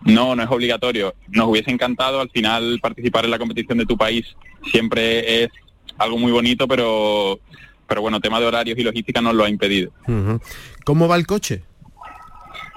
No, 0.03 0.35
no 0.35 0.43
es 0.43 0.49
obligatorio. 0.49 1.13
Nos 1.29 1.47
hubiese 1.47 1.71
encantado 1.71 2.21
al 2.21 2.29
final 2.29 2.79
participar 2.81 3.25
en 3.25 3.31
la 3.31 3.39
competición 3.39 3.77
de 3.77 3.85
tu 3.85 3.97
país. 3.97 4.25
Siempre 4.71 5.43
es 5.43 5.49
algo 5.97 6.17
muy 6.17 6.31
bonito, 6.31 6.67
pero, 6.67 7.39
pero 7.87 8.01
bueno, 8.01 8.19
tema 8.19 8.39
de 8.39 8.47
horarios 8.47 8.79
y 8.79 8.83
logística 8.83 9.21
nos 9.21 9.35
lo 9.35 9.43
ha 9.43 9.49
impedido. 9.49 9.91
¿Cómo 10.85 11.07
va 11.07 11.17
el 11.17 11.27
coche? 11.27 11.63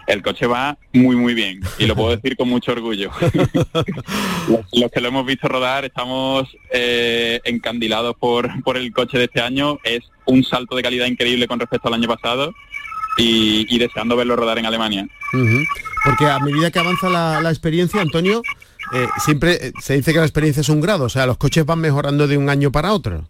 El 0.06 0.22
coche 0.22 0.46
va 0.46 0.76
muy 0.92 1.16
muy 1.16 1.34
bien 1.34 1.60
y 1.78 1.86
lo 1.86 1.94
puedo 1.94 2.10
decir 2.16 2.36
con 2.36 2.48
mucho 2.48 2.72
orgullo. 2.72 3.10
los, 4.72 4.90
que 4.90 5.00
lo 5.00 5.08
hemos 5.08 5.26
visto 5.26 5.48
rodar 5.48 5.84
estamos 5.84 6.48
eh, 6.70 7.40
encandilados 7.44 8.16
por, 8.16 8.62
por 8.62 8.76
el 8.76 8.92
coche 8.92 9.18
de 9.18 9.24
este 9.24 9.40
año. 9.40 9.78
Es 9.84 10.00
un 10.26 10.44
salto 10.44 10.76
de 10.76 10.82
calidad 10.82 11.06
increíble 11.06 11.46
con 11.48 11.60
respecto 11.60 11.88
al 11.88 11.94
año 11.94 12.08
pasado 12.08 12.54
y, 13.16 13.78
deseando 13.78 14.16
verlo 14.16 14.36
rodar 14.36 14.58
en 14.58 14.66
Alemania. 14.66 15.06
Porque 16.04 16.26
a 16.26 16.38
medida 16.40 16.70
que 16.70 16.78
avanza 16.78 17.08
la, 17.08 17.48
experiencia, 17.50 18.00
Antonio, 18.00 18.42
eh, 18.92 19.06
siempre 19.24 19.68
eh, 19.68 19.72
se 19.80 19.94
dice 19.94 20.12
que 20.12 20.18
la 20.18 20.24
experiencia 20.24 20.60
es 20.60 20.68
un 20.68 20.80
grado, 20.80 21.04
o 21.04 21.08
sea, 21.08 21.26
los 21.26 21.38
coches 21.38 21.64
van 21.64 21.80
mejorando 21.80 22.26
de 22.26 22.36
un 22.36 22.48
año 22.48 22.70
para 22.72 22.92
otro 22.92 23.28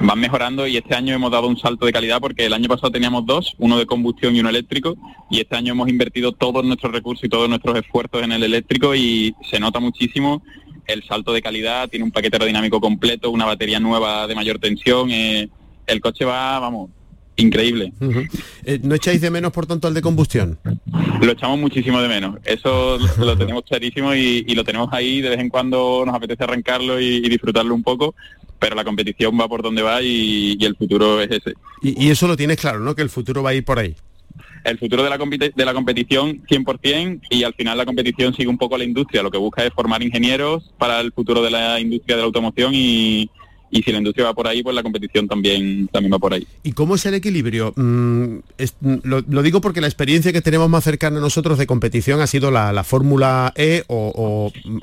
van 0.00 0.18
mejorando 0.18 0.66
y 0.66 0.76
este 0.76 0.94
año 0.94 1.14
hemos 1.14 1.30
dado 1.30 1.46
un 1.46 1.58
salto 1.58 1.84
de 1.84 1.92
calidad 1.92 2.20
porque 2.20 2.46
el 2.46 2.54
año 2.54 2.68
pasado 2.68 2.90
teníamos 2.90 3.26
dos, 3.26 3.54
uno 3.58 3.78
de 3.78 3.86
combustión 3.86 4.34
y 4.34 4.40
uno 4.40 4.48
eléctrico, 4.48 4.96
y 5.30 5.40
este 5.40 5.56
año 5.56 5.72
hemos 5.72 5.88
invertido 5.88 6.32
todos 6.32 6.64
nuestros 6.64 6.92
recursos 6.92 7.24
y 7.24 7.28
todos 7.28 7.48
nuestros 7.48 7.76
esfuerzos 7.78 8.22
en 8.22 8.32
el 8.32 8.42
eléctrico 8.42 8.94
y 8.94 9.34
se 9.48 9.60
nota 9.60 9.78
muchísimo. 9.78 10.42
El 10.86 11.04
salto 11.04 11.32
de 11.32 11.42
calidad, 11.42 11.88
tiene 11.88 12.04
un 12.04 12.10
paquete 12.10 12.36
aerodinámico 12.36 12.80
completo, 12.80 13.30
una 13.30 13.44
batería 13.44 13.78
nueva 13.78 14.26
de 14.26 14.34
mayor 14.34 14.58
tensión, 14.58 15.10
eh, 15.10 15.48
el 15.86 16.00
coche 16.00 16.24
va, 16.24 16.58
vamos, 16.58 16.90
increíble. 17.40 17.92
Eh, 18.64 18.80
¿No 18.82 18.94
echáis 18.94 19.20
de 19.20 19.30
menos, 19.30 19.52
por 19.52 19.66
tanto, 19.66 19.88
al 19.88 19.94
de 19.94 20.02
combustión? 20.02 20.58
Lo 21.20 21.32
echamos 21.32 21.58
muchísimo 21.58 22.00
de 22.00 22.08
menos. 22.08 22.38
Eso 22.44 22.98
lo 23.18 23.36
tenemos 23.36 23.64
clarísimo 23.64 24.14
y, 24.14 24.54
lo 24.54 24.64
tenemos 24.64 24.88
ahí. 24.92 25.20
De 25.20 25.30
vez 25.30 25.38
en 25.38 25.48
cuando 25.48 26.04
nos 26.06 26.14
apetece 26.14 26.44
arrancarlo 26.44 27.00
y, 27.00 27.20
disfrutarlo 27.28 27.74
un 27.74 27.82
poco, 27.82 28.14
pero 28.58 28.76
la 28.76 28.84
competición 28.84 29.38
va 29.38 29.48
por 29.48 29.62
donde 29.62 29.82
va 29.82 30.02
y, 30.02 30.58
el 30.60 30.76
futuro 30.76 31.20
es 31.20 31.30
ese. 31.30 31.54
Y, 31.82 32.10
eso 32.10 32.26
lo 32.26 32.36
tienes 32.36 32.58
claro, 32.58 32.80
¿no? 32.80 32.94
Que 32.94 33.02
el 33.02 33.10
futuro 33.10 33.42
va 33.42 33.50
a 33.50 33.54
ir 33.54 33.64
por 33.64 33.78
ahí. 33.78 33.94
El 34.64 34.78
futuro 34.78 35.02
de 35.02 35.10
la, 35.10 35.16
de 35.18 35.64
la 35.64 35.72
competición 35.72 36.42
100% 36.46 37.22
y 37.30 37.44
al 37.44 37.54
final 37.54 37.78
la 37.78 37.86
competición 37.86 38.34
sigue 38.34 38.48
un 38.48 38.58
poco 38.58 38.74
a 38.74 38.78
la 38.78 38.84
industria. 38.84 39.22
Lo 39.22 39.30
que 39.30 39.38
busca 39.38 39.64
es 39.64 39.72
formar 39.72 40.02
ingenieros 40.02 40.70
para 40.78 41.00
el 41.00 41.12
futuro 41.12 41.42
de 41.42 41.50
la 41.50 41.80
industria 41.80 42.16
de 42.16 42.22
la 42.22 42.26
automoción 42.26 42.72
y, 42.74 43.30
y 43.70 43.82
si 43.82 43.92
la 43.92 43.98
industria 43.98 44.26
va 44.26 44.34
por 44.34 44.48
ahí, 44.48 44.62
pues 44.62 44.74
la 44.74 44.82
competición 44.82 45.28
también, 45.28 45.88
también 45.88 46.12
va 46.12 46.18
por 46.18 46.34
ahí. 46.34 46.46
¿Y 46.62 46.72
cómo 46.72 46.96
es 46.96 47.06
el 47.06 47.14
equilibrio? 47.14 47.72
Mm, 47.76 48.38
lo, 49.04 49.42
digo 49.42 49.60
porque 49.60 49.80
la 49.80 49.86
experiencia 49.86 50.32
que 50.32 50.40
tenemos 50.40 50.68
más 50.68 50.82
cercana 50.84 51.18
a 51.18 51.20
nosotros 51.20 51.56
de 51.58 51.66
competición 51.66 52.20
ha 52.20 52.26
sido 52.26 52.50
la, 52.50 52.82
Fórmula 52.84 53.52
E 53.56 53.84
o, 53.86 54.52
mm, 54.64 54.78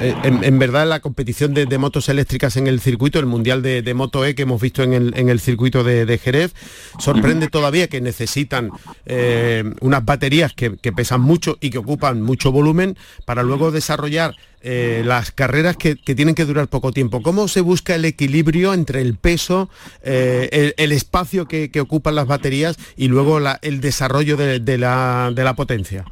eh, 0.00 0.14
en, 0.24 0.58
verdad 0.58 0.88
la 0.88 1.00
competición 1.00 1.54
de, 1.54 1.78
motos 1.78 2.08
eléctricas 2.08 2.56
en 2.56 2.66
el 2.66 2.80
circuito, 2.80 3.18
el 3.18 3.26
Mundial 3.26 3.62
de, 3.62 3.94
Moto 3.94 4.24
E 4.24 4.34
que 4.34 4.42
hemos 4.42 4.60
visto 4.60 4.82
en 4.82 4.92
el, 4.92 5.40
circuito 5.40 5.84
de, 5.84 6.18
Jerez. 6.18 6.54
Sorprende 6.98 7.48
todavía 7.48 7.88
que 7.88 8.00
necesitan 8.00 8.70
eh, 9.06 9.64
unas 9.80 10.04
baterías 10.04 10.52
que 10.52 10.92
pesan 10.92 11.20
mucho 11.20 11.58
y 11.60 11.70
que 11.70 11.78
ocupan 11.78 12.22
mucho 12.22 12.50
volumen 12.50 12.96
para 13.24 13.42
luego 13.42 13.70
desarrollar 13.70 14.34
eh, 14.64 15.02
las 15.04 15.32
carreras 15.32 15.76
que, 15.76 15.96
tienen 15.96 16.34
que 16.34 16.44
durar 16.44 16.68
poco 16.68 16.92
tiempo. 16.92 17.20
¿Cómo 17.20 17.48
se 17.48 17.60
busca 17.60 17.96
el 17.96 18.04
equilibrio 18.04 18.74
entre 18.74 19.00
el 19.00 19.16
peso, 19.16 19.68
eh, 20.04 20.72
el, 20.76 20.92
espacio 20.92 21.46
que, 21.48 21.70
ocupan 21.80 22.14
las 22.14 22.28
baterías 22.28 22.76
y 22.96 23.08
luego 23.08 23.40
el 23.62 23.80
desarrollo 23.80 24.36
de, 24.36 24.78
la, 24.78 25.54
potencia? 25.56 26.04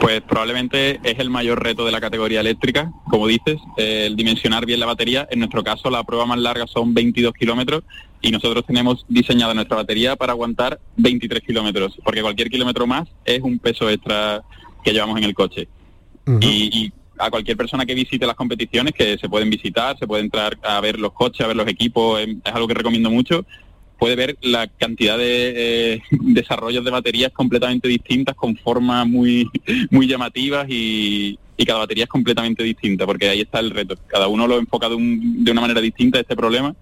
Pues 0.00 0.20
probablemente 0.22 1.00
es 1.02 1.18
el 1.18 1.30
mayor 1.30 1.62
reto 1.62 1.84
de 1.84 1.90
la 1.90 2.00
categoría 2.00 2.40
eléctrica, 2.40 2.92
como 3.10 3.26
dices, 3.26 3.58
el 3.76 4.14
dimensionar 4.14 4.66
bien 4.66 4.78
la 4.78 4.86
batería. 4.86 5.26
En 5.30 5.40
nuestro 5.40 5.64
caso, 5.64 5.90
la 5.90 6.04
prueba 6.04 6.26
más 6.26 6.38
larga 6.38 6.66
son 6.66 6.94
22 6.94 7.32
kilómetros 7.32 7.82
y 8.20 8.30
nosotros 8.30 8.64
tenemos 8.66 9.04
diseñada 9.08 9.52
nuestra 9.52 9.78
batería 9.78 10.14
para 10.14 10.32
aguantar 10.32 10.78
23 10.96 11.42
kilómetros, 11.42 11.98
porque 12.04 12.22
cualquier 12.22 12.50
kilómetro 12.50 12.86
más 12.86 13.08
es 13.24 13.40
un 13.40 13.58
peso 13.58 13.90
extra 13.90 14.42
que 14.84 14.92
llevamos 14.92 15.18
en 15.18 15.24
el 15.24 15.34
coche. 15.34 15.66
y 16.40 16.92
a 17.18 17.30
cualquier 17.30 17.56
persona 17.56 17.86
que 17.86 17.94
visite 17.94 18.26
las 18.26 18.36
competiciones, 18.36 18.94
que 18.94 19.18
se 19.18 19.28
pueden 19.28 19.50
visitar, 19.50 19.98
se 19.98 20.06
puede 20.06 20.22
entrar 20.22 20.58
a 20.62 20.80
ver 20.80 20.98
los 20.98 21.12
coches, 21.12 21.42
a 21.42 21.48
ver 21.48 21.56
los 21.56 21.68
equipos, 21.68 22.20
es 22.20 22.52
algo 22.52 22.68
que 22.68 22.74
recomiendo 22.74 23.10
mucho, 23.10 23.46
puede 23.98 24.16
ver 24.16 24.36
la 24.42 24.66
cantidad 24.66 25.16
de 25.16 25.94
eh, 25.94 26.02
desarrollos 26.10 26.84
de 26.84 26.90
baterías 26.90 27.32
completamente 27.32 27.88
distintas, 27.88 28.34
con 28.34 28.56
formas 28.56 29.06
muy, 29.06 29.48
muy 29.90 30.06
llamativas 30.06 30.66
y, 30.68 31.38
cada 31.66 31.78
batería 31.78 32.04
es 32.04 32.10
completamente 32.10 32.62
distinta, 32.62 33.06
porque 33.06 33.28
ahí 33.28 33.40
está 33.40 33.60
el 33.60 33.70
reto. 33.70 33.94
Cada 34.08 34.28
uno 34.28 34.46
lo 34.46 34.58
enfoca 34.58 34.86
de, 34.88 34.96
una 34.96 35.60
manera 35.62 35.80
distinta 35.80 36.20
este 36.20 36.36
problema 36.36 36.74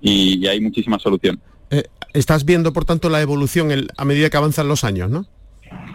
y, 0.00 0.44
hay 0.46 0.60
muchísimas 0.60 1.02
soluciones. 1.02 1.40
Eh, 1.70 1.84
estás 2.14 2.44
viendo, 2.44 2.72
por 2.72 2.84
tanto, 2.84 3.10
la 3.10 3.20
evolución 3.20 3.70
a 3.96 4.04
medida 4.04 4.30
que 4.30 4.36
avanzan 4.36 4.66
los 4.66 4.82
años, 4.82 5.10
¿no? 5.10 5.26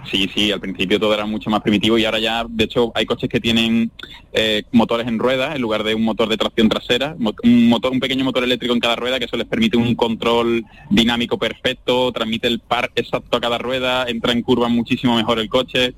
Sí, 0.06 0.30
sí, 0.34 0.52
al 0.52 0.60
principio 0.60 1.00
todo 1.00 1.14
era 1.14 1.26
mucho 1.26 1.50
más 1.50 1.62
primitivo 1.62 1.98
y 1.98 2.06
ahora 2.06 2.20
ya, 2.20 2.46
de 2.48 2.64
hecho, 2.64 2.92
hay 2.96 3.06
coches 3.06 3.30
que 3.30 3.40
tienen 3.40 3.92
eh, 4.34 4.64
motores 4.72 5.08
en 5.08 5.20
ruedas 5.20 5.56
en 5.56 5.62
lugar 5.62 5.84
de 5.84 5.94
un 5.94 6.04
motor 6.04 6.30
de 6.30 6.38
tracción 6.38 6.70
trasera, 6.70 7.16
un 7.44 7.70
motor, 7.70 7.92
un 7.92 8.00
pequeño 8.00 8.24
motor 8.24 8.44
eléctrico 8.44 8.74
en 8.74 8.80
cada 8.80 8.96
rueda 8.96 9.20
que 9.20 9.26
eso 9.26 9.38
les 9.38 9.48
permite 9.48 9.78
un 9.78 9.96
control 9.96 10.66
dinámico 10.90 11.38
perfecto, 11.38 12.12
transmite 12.12 12.48
el 12.48 12.60
par 12.60 12.92
exacto 12.96 13.38
a 13.38 13.42
cada 13.42 13.58
rueda, 13.58 14.06
entra 14.08 14.32
en 14.32 14.42
curva 14.42 14.68
muchísimo 14.70 15.16
mejor 15.16 15.40
el 15.40 15.50
coche. 15.50 15.94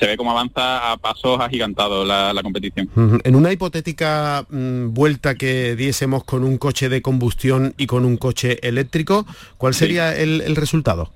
Se 0.00 0.06
ve 0.06 0.16
cómo 0.16 0.30
avanza 0.30 0.90
a 0.90 0.96
pasos 0.96 1.38
agigantados 1.38 2.08
la, 2.08 2.40
competición. 2.42 2.88
En 3.24 3.36
una 3.36 3.52
hipotética 3.52 4.44
mm, 4.48 4.94
vuelta 4.94 5.34
que 5.34 5.76
diésemos 5.76 6.24
con 6.24 6.44
un 6.44 6.56
coche 6.56 6.88
de 6.88 7.02
combustión 7.02 7.74
y 7.76 7.86
con 7.86 8.06
un 8.06 8.16
coche 8.16 8.58
eléctrico, 8.66 9.26
¿cuál 9.58 9.74
sería 9.74 10.16
el 10.16 10.56
resultado? 10.56 11.12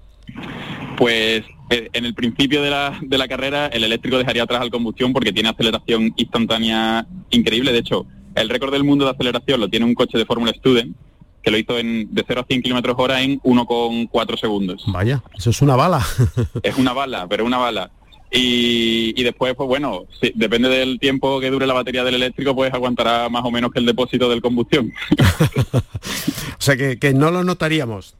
Pues 0.98 1.42
en 1.68 2.04
el 2.04 2.14
principio 2.14 2.62
de 2.62 2.70
la, 2.70 2.98
de 3.02 3.18
la 3.18 3.26
carrera 3.26 3.66
el 3.66 3.84
eléctrico 3.84 4.18
dejaría 4.18 4.44
atrás 4.44 4.60
al 4.60 4.70
combustión 4.70 5.12
porque 5.12 5.32
tiene 5.32 5.48
aceleración 5.48 6.12
instantánea 6.16 7.06
increíble. 7.30 7.72
De 7.72 7.78
hecho, 7.78 8.06
el 8.34 8.48
récord 8.48 8.72
del 8.72 8.84
mundo 8.84 9.04
de 9.04 9.10
aceleración 9.12 9.60
lo 9.60 9.68
tiene 9.68 9.86
un 9.86 9.94
coche 9.94 10.18
de 10.18 10.26
Fórmula 10.26 10.52
Student 10.52 10.96
que 11.42 11.50
lo 11.52 11.58
hizo 11.58 11.78
en, 11.78 12.12
de 12.12 12.24
0 12.26 12.40
a 12.40 12.44
100 12.44 12.62
kilómetros 12.62 12.96
hora 12.98 13.22
en 13.22 13.40
1,4 13.40 14.36
segundos. 14.36 14.82
Vaya, 14.88 15.22
eso 15.36 15.50
es 15.50 15.62
una 15.62 15.76
bala. 15.76 16.04
es 16.62 16.76
una 16.76 16.92
bala, 16.92 17.28
pero 17.28 17.44
una 17.44 17.58
bala. 17.58 17.92
Y, 18.32 19.14
y 19.16 19.22
después, 19.22 19.54
pues 19.54 19.68
bueno, 19.68 20.06
depende 20.34 20.68
del 20.68 20.98
tiempo 20.98 21.38
que 21.38 21.50
dure 21.50 21.66
la 21.66 21.74
batería 21.74 22.02
del 22.02 22.16
eléctrico, 22.16 22.54
pues 22.54 22.74
aguantará 22.74 23.28
más 23.28 23.44
o 23.44 23.52
menos 23.52 23.70
que 23.70 23.78
el 23.78 23.86
depósito 23.86 24.28
del 24.28 24.42
combustión. 24.42 24.92
o 25.72 26.60
sea 26.60 26.76
que, 26.76 26.98
que 26.98 27.14
no 27.14 27.30
lo 27.30 27.44
notaríamos. 27.44 28.16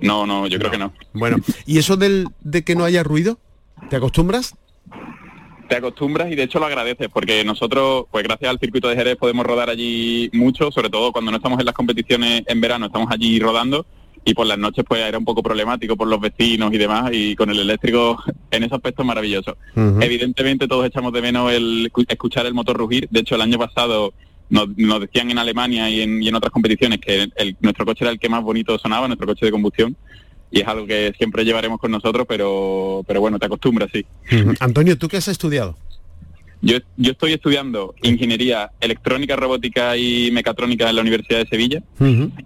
No, 0.00 0.26
no, 0.26 0.46
yo 0.46 0.58
creo 0.58 0.70
que 0.70 0.78
no. 0.78 0.92
Bueno, 1.12 1.38
¿y 1.66 1.78
eso 1.78 1.96
del, 1.96 2.28
de 2.40 2.62
que 2.62 2.74
no 2.74 2.84
haya 2.84 3.02
ruido? 3.02 3.38
¿Te 3.88 3.96
acostumbras? 3.96 4.54
Te 5.68 5.76
acostumbras 5.76 6.30
y 6.30 6.34
de 6.34 6.42
hecho 6.42 6.58
lo 6.58 6.66
agradeces 6.66 7.08
porque 7.12 7.44
nosotros, 7.44 8.06
pues 8.10 8.24
gracias 8.24 8.50
al 8.50 8.58
circuito 8.58 8.88
de 8.88 8.96
Jerez 8.96 9.16
podemos 9.16 9.46
rodar 9.46 9.70
allí 9.70 10.30
mucho, 10.32 10.70
sobre 10.70 10.90
todo 10.90 11.12
cuando 11.12 11.30
no 11.30 11.38
estamos 11.38 11.58
en 11.58 11.66
las 11.66 11.74
competiciones 11.74 12.42
en 12.46 12.60
verano, 12.60 12.86
estamos 12.86 13.10
allí 13.10 13.38
rodando 13.38 13.86
y 14.24 14.34
por 14.34 14.46
las 14.46 14.58
noches 14.58 14.84
pues 14.86 15.00
era 15.00 15.18
un 15.18 15.24
poco 15.24 15.42
problemático 15.42 15.96
por 15.96 16.08
los 16.08 16.20
vecinos 16.20 16.72
y 16.72 16.78
demás 16.78 17.10
y 17.12 17.34
con 17.34 17.50
el 17.50 17.58
eléctrico 17.58 18.22
en 18.50 18.64
ese 18.64 18.74
aspecto 18.74 19.04
maravilloso. 19.04 19.56
Evidentemente 19.74 20.68
todos 20.68 20.86
echamos 20.86 21.12
de 21.12 21.22
menos 21.22 21.52
el 21.52 21.90
escuchar 22.08 22.46
el 22.46 22.54
motor 22.54 22.76
rugir, 22.76 23.08
de 23.10 23.20
hecho 23.20 23.34
el 23.34 23.40
año 23.40 23.58
pasado 23.58 24.12
nos, 24.52 25.00
decían 25.00 25.30
en 25.30 25.38
Alemania 25.38 25.88
y 25.88 26.02
en, 26.02 26.34
otras 26.34 26.52
competiciones 26.52 27.00
que 27.00 27.28
nuestro 27.60 27.86
coche 27.86 28.04
era 28.04 28.12
el 28.12 28.18
que 28.18 28.28
más 28.28 28.42
bonito 28.42 28.78
sonaba, 28.78 29.06
nuestro 29.08 29.26
coche 29.26 29.46
de 29.46 29.52
combustión, 29.52 29.96
y 30.50 30.60
es 30.60 30.68
algo 30.68 30.86
que 30.86 31.12
siempre 31.16 31.44
llevaremos 31.44 31.80
con 31.80 31.90
nosotros, 31.90 32.26
pero, 32.28 33.02
pero 33.06 33.20
bueno, 33.20 33.38
te 33.38 33.46
acostumbras, 33.46 33.88
sí. 33.92 34.04
Antonio, 34.60 34.98
¿tú 34.98 35.08
qué 35.08 35.16
has 35.16 35.28
estudiado? 35.28 35.76
Yo, 36.60 36.76
yo 36.96 37.12
estoy 37.12 37.32
estudiando 37.32 37.94
ingeniería 38.02 38.70
electrónica, 38.80 39.34
robótica 39.34 39.96
y 39.96 40.30
mecatrónica 40.30 40.88
en 40.88 40.96
la 40.96 41.02
Universidad 41.02 41.40
de 41.40 41.48
Sevilla, 41.48 41.82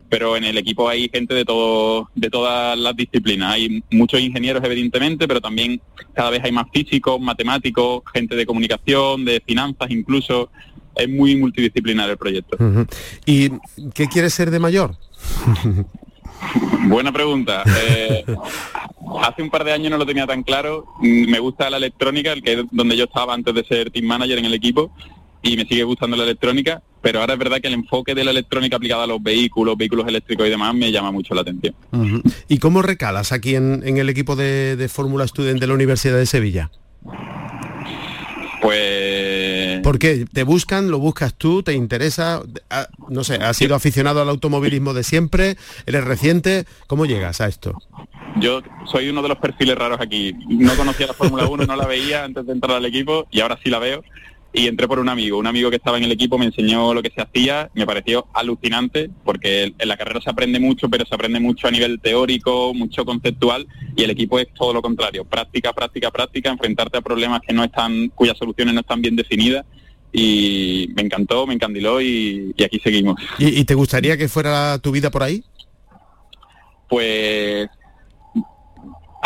pero 0.09 0.39
en 0.39 0.45
el 0.45 0.57
equipo 0.57 0.89
hay 0.89 1.11
gente 1.13 1.35
de 1.35 1.45
todo, 1.45 2.09
de 2.15 2.31
todas 2.31 2.79
las 2.79 2.97
disciplinas. 2.97 3.53
Hay 3.53 3.83
muchos 3.91 4.21
ingenieros, 4.21 4.65
evidentemente, 4.65 5.29
pero 5.29 5.43
también 5.43 5.83
cada 6.15 6.31
vez 6.31 6.43
hay 6.45 6.53
más 6.53 6.67
físicos, 6.73 7.21
matemáticos, 7.21 8.03
gente 8.15 8.37
de 8.37 8.47
comunicación, 8.47 9.27
de 9.27 9.43
finanzas 9.45 9.91
incluso 9.91 10.51
es 10.97 11.09
muy 11.09 11.37
multidisciplinar 11.37 12.11
el 12.11 12.17
proyecto. 12.17 12.57
¿Y 13.25 13.51
qué 13.95 14.07
quieres 14.07 14.35
ser 14.35 14.51
de 14.51 14.59
mayor? 14.59 14.97
Buena 16.89 17.13
pregunta. 17.13 17.63
Eh, 17.67 18.25
hace 19.23 19.43
un 19.43 19.51
par 19.51 19.65
de 19.65 19.73
años 19.73 19.91
no 19.91 19.99
lo 19.99 20.07
tenía 20.07 20.27
tan 20.27 20.43
claro. 20.43 20.87
Mm, 21.01 21.31
me 21.31 21.39
gusta 21.39 21.71
la 21.71 21.77
electrónica, 21.77 22.33
el 22.33 22.43
que 22.43 22.53
es 22.55 22.61
donde 22.71 22.97
yo 22.97 23.05
estaba 23.05 23.35
antes 23.35 23.55
de 23.55 23.65
ser 23.65 23.91
team 23.91 24.07
manager 24.07 24.39
en 24.39 24.45
el 24.45 24.55
equipo, 24.55 24.93
y 25.43 25.57
me 25.57 25.65
sigue 25.65 25.85
gustando 25.85 26.17
la 26.17 26.25
electrónica, 26.25 26.83
pero 27.03 27.21
ahora 27.21 27.35
es 27.35 27.39
verdad 27.39 27.61
que 27.61 27.69
el 27.69 27.75
enfoque 27.75 28.15
de 28.15 28.25
la 28.25 28.33
electrónica 28.33 28.77
aplicada 28.77 29.05
a 29.05 29.07
los 29.07 29.23
vehículos, 29.23 29.77
vehículos 29.77 30.07
eléctricos 30.09 30.47
y 30.47 30.51
demás 30.51 30.75
me 30.75 30.91
llama 30.91 31.13
mucho 31.13 31.35
la 31.35 31.43
atención. 31.43 31.75
¿Y 32.49 32.59
cómo 32.59 32.83
recalas 32.83 33.33
aquí 33.33 33.55
en, 33.55 33.83
el 33.85 34.09
equipo 34.09 34.37
de, 34.37 34.77
de 34.77 34.89
Fórmula 34.89 35.27
Student 35.27 35.61
de 35.61 35.67
la 35.67 35.75
Universidad 35.75 36.17
de 36.17 36.27
Sevilla? 36.27 36.71
Pues... 38.61 39.56
¿Por 39.83 39.99
qué? 39.99 40.27
¿Te 40.33 40.43
buscan? 40.43 40.91
¿Lo 40.91 40.99
buscas 40.99 41.35
tú? 41.35 41.63
¿Te 41.63 41.73
interesa? 41.73 42.43
Ah, 42.71 42.89
no 43.09 43.25
sé, 43.25 43.37
¿has 43.37 43.57
sido 43.57 43.75
aficionado 43.75 44.23
al 44.23 44.29
automovilismo 44.29 44.95
de 44.95 45.03
siempre? 45.03 45.57
¿Eres 45.87 46.05
reciente? 46.05 46.65
¿Cómo 46.87 47.07
llegas 47.07 47.41
a 47.41 47.47
esto? 47.47 47.79
Yo 48.39 48.61
soy 48.91 49.09
uno 49.09 49.23
de 49.23 49.29
los 49.29 49.39
perfiles 49.39 49.77
raros 49.77 50.01
aquí. 50.01 50.35
No 50.49 50.75
conocía 50.77 51.07
la 51.07 51.15
Fórmula 51.15 51.47
1, 51.47 51.67
no 51.67 51.77
la 51.77 51.87
veía 51.87 52.25
antes 52.25 52.47
de 52.47 52.53
entrar 52.53 52.77
al 52.77 52.85
equipo 52.85 53.27
y 53.31 53.41
ahora 53.41 53.59
sí 53.63 53.71
la 53.71 53.79
veo 53.79 54.03
y 54.57 54.69
entré 54.69 54.89
por 54.89 54.99
un 54.99 55.09
amigo. 55.11 55.37
Un 55.37 55.47
amigo 55.47 55.69
que 55.69 55.77
estaba 55.77 55.99
en 55.99 56.05
el 56.05 56.13
equipo 56.13 56.39
me 56.39 56.47
enseñó 56.47 56.95
lo 56.95 57.03
que 57.03 57.11
se 57.15 57.21
hacía, 57.21 57.71
me 57.75 57.85
pareció 57.85 58.27
alucinante 58.33 59.11
porque 59.23 59.75
en 59.79 59.89
la 59.89 59.99
carrera 59.99 60.23
se 60.23 60.31
aprende 60.31 60.59
mucho, 60.59 60.89
pero 60.89 61.05
se 61.05 61.15
aprende 61.15 61.39
mucho 61.41 61.69
a 61.69 61.71
nivel 61.71 62.01
teórico, 62.01 62.73
mucho 62.73 63.05
conceptual 63.05 63.67
y 63.95 64.03
el 64.03 64.11
equipo 64.11 64.39
es 64.39 64.49
todo 64.55 64.73
lo 64.73 64.81
contrario, 64.81 65.27
práctica, 65.27 65.75
práctica, 65.75 66.11
práctica, 66.11 66.51
enfrentarte 66.51 66.97
a 66.97 67.03
problemas 67.03 67.43
que 67.47 67.53
no 67.53 67.65
están, 67.65 68.09
cuyas 68.15 68.39
soluciones 68.39 68.73
no 68.73 68.81
están 68.81 69.03
bien 69.03 69.15
definidas 69.15 69.67
y 70.11 70.89
me 70.97 71.03
encantó, 71.03 71.47
me 71.47 71.53
encandiló 71.53 72.01
y, 72.01 72.55
aquí 72.65 72.81
seguimos. 72.83 73.21
¿Y, 73.39 73.61
¿Y 73.61 73.65
te 73.67 73.75
gustaría 73.75 74.17
que 74.17 74.27
fuera 74.27 74.79
tu 74.79 74.91
vida 74.91 75.11
por 75.11 75.23
ahí? 75.23 75.45
Pues 76.89 77.69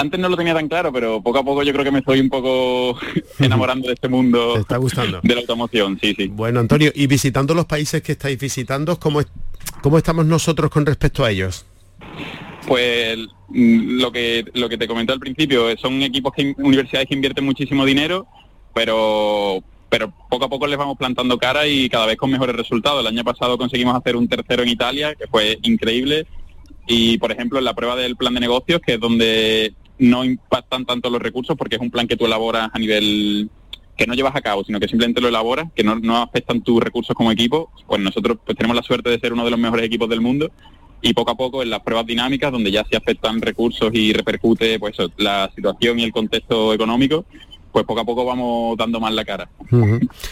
antes 0.00 0.20
no 0.20 0.28
lo 0.28 0.36
tenía 0.36 0.54
tan 0.54 0.68
claro, 0.68 0.92
pero 0.92 1.22
poco 1.22 1.38
a 1.38 1.44
poco 1.44 1.62
yo 1.62 1.72
creo 1.72 1.84
que 1.84 1.90
me 1.90 2.00
estoy 2.00 2.20
un 2.20 2.28
poco 2.28 2.98
enamorando 3.38 3.88
de 3.88 3.94
este 3.94 4.08
mundo. 4.08 4.56
está 4.56 4.76
gustando? 4.76 5.20
De 5.22 5.34
la 5.34 5.40
automoción, 5.40 5.98
sí, 6.00 6.14
sí. 6.16 6.28
Bueno, 6.28 6.60
Antonio, 6.60 6.90
y 6.94 7.06
visitando 7.06 7.54
los 7.54 7.66
países 7.66 8.02
que 8.02 8.12
estáis 8.12 8.38
visitando, 8.38 8.98
¿cómo, 8.98 9.20
cómo 9.82 9.98
estamos 9.98 10.26
nosotros 10.26 10.70
con 10.70 10.86
respecto 10.86 11.24
a 11.24 11.30
ellos? 11.30 11.66
Pues 12.66 13.18
mm, 13.48 14.00
lo 14.00 14.12
que 14.12 14.44
lo 14.54 14.68
que 14.68 14.78
te 14.78 14.86
comenté 14.86 15.12
al 15.12 15.20
principio, 15.20 15.76
son 15.78 16.02
equipos 16.02 16.32
que 16.34 16.54
universidades 16.58 17.08
que 17.08 17.14
invierten 17.14 17.44
muchísimo 17.44 17.84
dinero, 17.84 18.26
pero 18.74 19.62
pero 19.90 20.12
poco 20.30 20.44
a 20.44 20.48
poco 20.48 20.66
les 20.68 20.78
vamos 20.78 20.96
plantando 20.96 21.36
cara 21.36 21.66
y 21.66 21.88
cada 21.88 22.06
vez 22.06 22.16
con 22.16 22.30
mejores 22.30 22.54
resultados. 22.54 23.00
El 23.00 23.08
año 23.08 23.24
pasado 23.24 23.58
conseguimos 23.58 23.96
hacer 23.96 24.14
un 24.14 24.28
tercero 24.28 24.62
en 24.62 24.68
Italia, 24.68 25.14
que 25.16 25.26
fue 25.26 25.58
increíble. 25.62 26.26
Y, 26.86 27.18
por 27.18 27.32
ejemplo, 27.32 27.58
en 27.58 27.64
la 27.64 27.74
prueba 27.74 27.96
del 27.96 28.16
plan 28.16 28.32
de 28.34 28.40
negocios, 28.40 28.80
que 28.80 28.94
es 28.94 29.00
donde 29.00 29.74
no 30.00 30.24
impactan 30.24 30.86
tanto 30.86 31.10
los 31.10 31.22
recursos 31.22 31.56
porque 31.56 31.76
es 31.76 31.82
un 31.82 31.90
plan 31.90 32.08
que 32.08 32.16
tú 32.16 32.26
elaboras 32.26 32.70
a 32.72 32.78
nivel 32.78 33.50
que 33.96 34.06
no 34.06 34.14
llevas 34.14 34.34
a 34.34 34.40
cabo, 34.40 34.64
sino 34.64 34.80
que 34.80 34.88
simplemente 34.88 35.20
lo 35.20 35.28
elaboras, 35.28 35.70
que 35.74 35.84
no, 35.84 35.94
no 35.96 36.22
afectan 36.22 36.62
tus 36.62 36.82
recursos 36.82 37.14
como 37.14 37.30
equipo, 37.30 37.70
pues 37.86 38.00
nosotros 38.00 38.38
pues 38.44 38.56
tenemos 38.56 38.74
la 38.74 38.82
suerte 38.82 39.10
de 39.10 39.20
ser 39.20 39.34
uno 39.34 39.44
de 39.44 39.50
los 39.50 39.60
mejores 39.60 39.84
equipos 39.84 40.08
del 40.08 40.22
mundo 40.22 40.50
y 41.02 41.12
poco 41.12 41.32
a 41.32 41.36
poco 41.36 41.62
en 41.62 41.68
las 41.68 41.80
pruebas 41.80 42.06
dinámicas, 42.06 42.50
donde 42.50 42.70
ya 42.70 42.82
se 42.90 42.96
afectan 42.96 43.42
recursos 43.42 43.90
y 43.92 44.14
repercute 44.14 44.78
pues 44.78 44.96
la 45.18 45.50
situación 45.54 45.98
y 45.98 46.04
el 46.04 46.12
contexto 46.12 46.72
económico, 46.72 47.26
pues 47.72 47.84
poco 47.84 48.00
a 48.00 48.04
poco 48.06 48.24
vamos 48.24 48.76
dando 48.78 49.00
más 49.00 49.12
la 49.12 49.24
cara. 49.26 49.50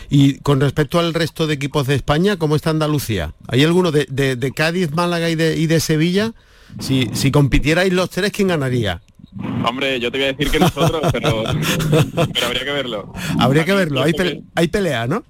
Y 0.09 0.39
con 0.39 0.61
respecto 0.61 0.99
al 0.99 1.13
resto 1.13 1.47
de 1.47 1.55
equipos 1.55 1.87
de 1.87 1.95
España, 1.95 2.39
¿cómo 2.39 2.57
está 2.57 2.71
Andalucía? 2.71 3.35
¿Hay 3.49 3.65
alguno 3.65 3.93
de, 3.93 4.07
de, 4.07 4.53
Cádiz, 4.53 4.93
Málaga 4.93 5.29
y 5.29 5.35
de, 5.35 5.59
y 5.59 5.67
de 5.67 5.81
Sevilla? 5.81 6.33
Si, 6.81 7.11
si 7.13 7.31
compitierais 7.31 7.93
los 7.93 8.09
tres, 8.09 8.33
¿quién 8.33 8.49
ganaría? 8.49 9.03
Hombre, 9.65 10.01
yo 10.01 10.11
te 10.11 10.19
voy 10.19 10.27
a 10.29 10.33
decir 10.33 10.51
que 10.51 10.59
nosotros, 10.59 11.03
pero, 11.13 11.45
pero 12.33 12.47
habría 12.47 12.65
que 12.65 12.73
verlo. 12.73 13.13
Habría 13.39 13.65
que 13.65 13.75
verlo, 13.75 14.03
hay, 14.03 14.13
hay 14.55 14.69
pelea, 14.69 15.07
¿no? 15.07 15.25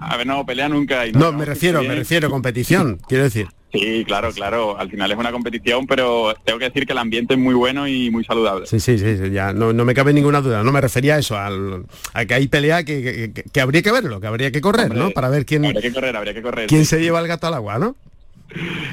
A 0.00 0.16
ver, 0.16 0.26
no, 0.26 0.44
pelea 0.44 0.68
nunca 0.68 1.00
hay. 1.00 1.12
No, 1.12 1.32
me 1.32 1.44
refiero, 1.44 1.82
me 1.82 1.94
refiero, 1.94 2.30
competición, 2.30 2.98
quiero 3.06 3.24
decir. 3.24 3.48
Sí, 3.72 4.02
claro, 4.06 4.32
claro. 4.32 4.78
Al 4.78 4.90
final 4.90 5.12
es 5.12 5.18
una 5.18 5.30
competición, 5.30 5.86
pero 5.86 6.34
tengo 6.44 6.58
que 6.58 6.66
decir 6.66 6.86
que 6.86 6.92
el 6.92 6.98
ambiente 6.98 7.34
es 7.34 7.40
muy 7.40 7.54
bueno 7.54 7.86
y 7.86 8.10
muy 8.10 8.24
saludable. 8.24 8.66
Sí, 8.66 8.80
sí, 8.80 8.98
sí, 8.98 9.30
ya 9.30 9.52
no, 9.52 9.72
me 9.72 9.94
cabe 9.94 10.14
ninguna 10.14 10.40
duda. 10.40 10.62
No 10.62 10.72
me 10.72 10.80
refería 10.80 11.16
a 11.16 11.18
eso, 11.18 11.36
a 11.36 12.24
que 12.24 12.34
hay 12.34 12.48
pelea 12.48 12.82
que, 12.82 13.32
habría 13.60 13.82
que 13.82 13.92
verlo, 13.92 14.20
que 14.20 14.26
habría 14.26 14.50
que 14.50 14.60
correr, 14.60 14.94
¿no? 14.94 15.10
Para 15.10 15.28
ver 15.28 15.44
quién. 15.44 15.66
Habría 15.66 15.82
que 15.82 15.92
correr, 15.92 16.16
habría 16.16 16.34
que 16.34 16.42
correr. 16.42 16.66
¿Quién 16.66 16.86
se 16.86 17.00
lleva 17.00 17.20
el 17.20 17.28
gato 17.28 17.46
al 17.46 17.54
agua, 17.54 17.78
no? 17.78 17.96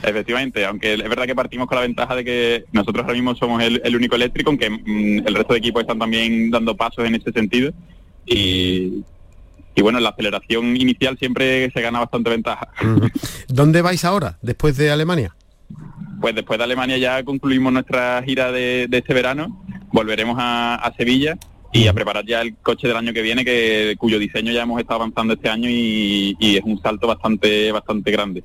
Efectivamente, 0.03 0.65
aunque 0.65 0.93
es 0.93 1.09
verdad 1.09 1.25
que 1.25 1.35
partimos 1.35 1.67
con 1.67 1.77
la 1.77 1.81
ventaja 1.83 2.15
de 2.15 2.25
que 2.25 2.65
nosotros 2.71 3.03
ahora 3.03 3.13
mismo 3.13 3.35
somos 3.35 3.63
el, 3.63 3.95
único 3.95 4.15
eléctrico, 4.15 4.49
aunque 4.49 4.69
mm, 4.69 5.27
el 5.27 5.35
resto 5.35 5.53
de 5.53 5.59
equipos 5.59 5.81
están 5.81 5.99
también 5.99 6.51
dando 6.51 6.75
pasos 6.75 7.05
en 7.05 7.15
ese 7.15 7.31
sentido. 7.31 7.71
Y, 8.25 9.03
y 9.75 9.81
bueno, 9.81 9.99
la 9.99 10.09
aceleración 10.09 10.77
inicial 10.77 11.17
siempre 11.17 11.69
se 11.71 11.81
gana 11.81 11.99
bastante 11.99 12.29
ventaja. 12.29 12.69
¿Dónde 13.47 13.81
vais 13.81 14.05
ahora, 14.05 14.37
después 14.41 14.77
de 14.77 14.89
Alemania? 14.89 15.35
Pues 16.21 16.33
después 16.33 16.57
de 16.57 16.63
Alemania 16.63 16.97
ya 16.97 17.23
concluimos 17.23 17.73
nuestra 17.73 18.23
gira 18.23 18.51
de, 18.51 18.87
este 18.89 19.13
verano, 19.13 19.61
volveremos 19.91 20.37
a, 20.39 20.93
Sevilla 20.97 21.37
y 21.75 21.87
a 21.87 21.93
preparar 21.93 22.25
ya 22.25 22.41
el 22.41 22.55
coche 22.55 22.87
del 22.87 22.95
año 22.95 23.11
que 23.11 23.21
viene, 23.21 23.43
que 23.43 23.95
cuyo 23.97 24.17
diseño 24.17 24.53
ya 24.53 24.63
hemos 24.63 24.79
estado 24.79 25.01
avanzando 25.01 25.33
este 25.33 25.49
año 25.49 25.69
y, 25.69 26.35
es 26.39 26.61
un 26.63 26.81
salto 26.81 27.07
bastante 27.07 27.71
bastante 27.71 28.11
grande. 28.11 28.43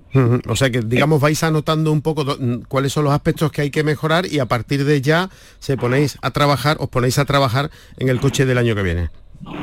O 0.48 0.56
sea 0.56 0.70
que 0.70 0.80
digamos 0.80 1.20
vais 1.20 1.42
anotando 1.44 1.92
un 1.92 2.02
poco 2.02 2.24
cuáles 2.66 2.92
son 2.92 3.04
los 3.04 3.12
aspectos 3.12 3.52
que 3.52 3.62
hay 3.62 3.70
que 3.70 3.84
mejorar 3.84 4.26
y 4.26 4.40
a 4.40 4.46
partir 4.46 4.84
de 4.84 5.00
ya 5.00 5.30
se 5.60 5.76
ponéis 5.76 6.18
a 6.22 6.32
trabajar, 6.32 6.76
os 6.80 6.88
ponéis 6.88 7.18
a 7.18 7.24
trabajar 7.24 7.70
en 7.98 8.08
el 8.08 8.18
coche 8.18 8.46
del 8.46 8.58
año 8.58 8.74
que 8.74 8.82
viene. 8.82 9.10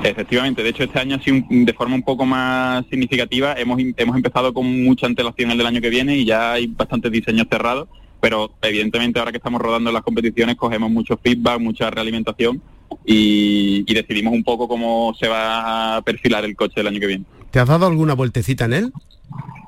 Efectivamente, 0.04 0.64
de 0.64 0.70
hecho 0.70 0.84
este 0.84 1.00
año 1.00 1.20
sí 1.24 1.44
de 1.50 1.74
forma 1.74 1.96
un 1.96 2.04
poco 2.04 2.26
más 2.26 2.86
significativa 2.90 3.54
hemos, 3.54 3.80
hemos 3.98 4.16
empezado 4.16 4.54
con 4.54 4.84
mucha 4.84 5.08
antelación 5.08 5.52
el 5.52 5.58
del 5.58 5.68
año 5.68 5.82
que 5.82 5.90
viene 5.90 6.16
y 6.16 6.26
ya 6.26 6.54
hay 6.54 6.68
bastantes 6.68 7.12
diseños 7.12 7.48
cerrados, 7.50 7.90
pero 8.22 8.52
evidentemente 8.62 9.20
ahora 9.20 9.32
que 9.32 9.38
estamos 9.38 9.62
rodando 9.62 9.92
las 9.92 10.04
competiciones 10.04 10.56
cogemos 10.56 10.90
mucho 10.90 11.20
feedback, 11.22 11.60
mucha 11.60 11.90
realimentación 11.92 12.62
y, 13.06 13.84
y 13.88 13.94
decidimos 13.94 14.34
un 14.34 14.44
poco 14.44 14.68
cómo 14.68 15.14
se 15.20 15.28
va 15.28 15.98
a 15.98 16.02
perfilar 16.02 16.46
el 16.46 16.56
coche 16.56 16.76
del 16.78 16.88
año 16.88 17.00
que 17.00 17.08
viene. 17.08 17.26
¿Te 17.52 17.60
has 17.60 17.68
dado 17.68 17.88
alguna 17.88 18.14
vueltecita 18.14 18.66
en 18.66 18.74
él? 18.74 18.94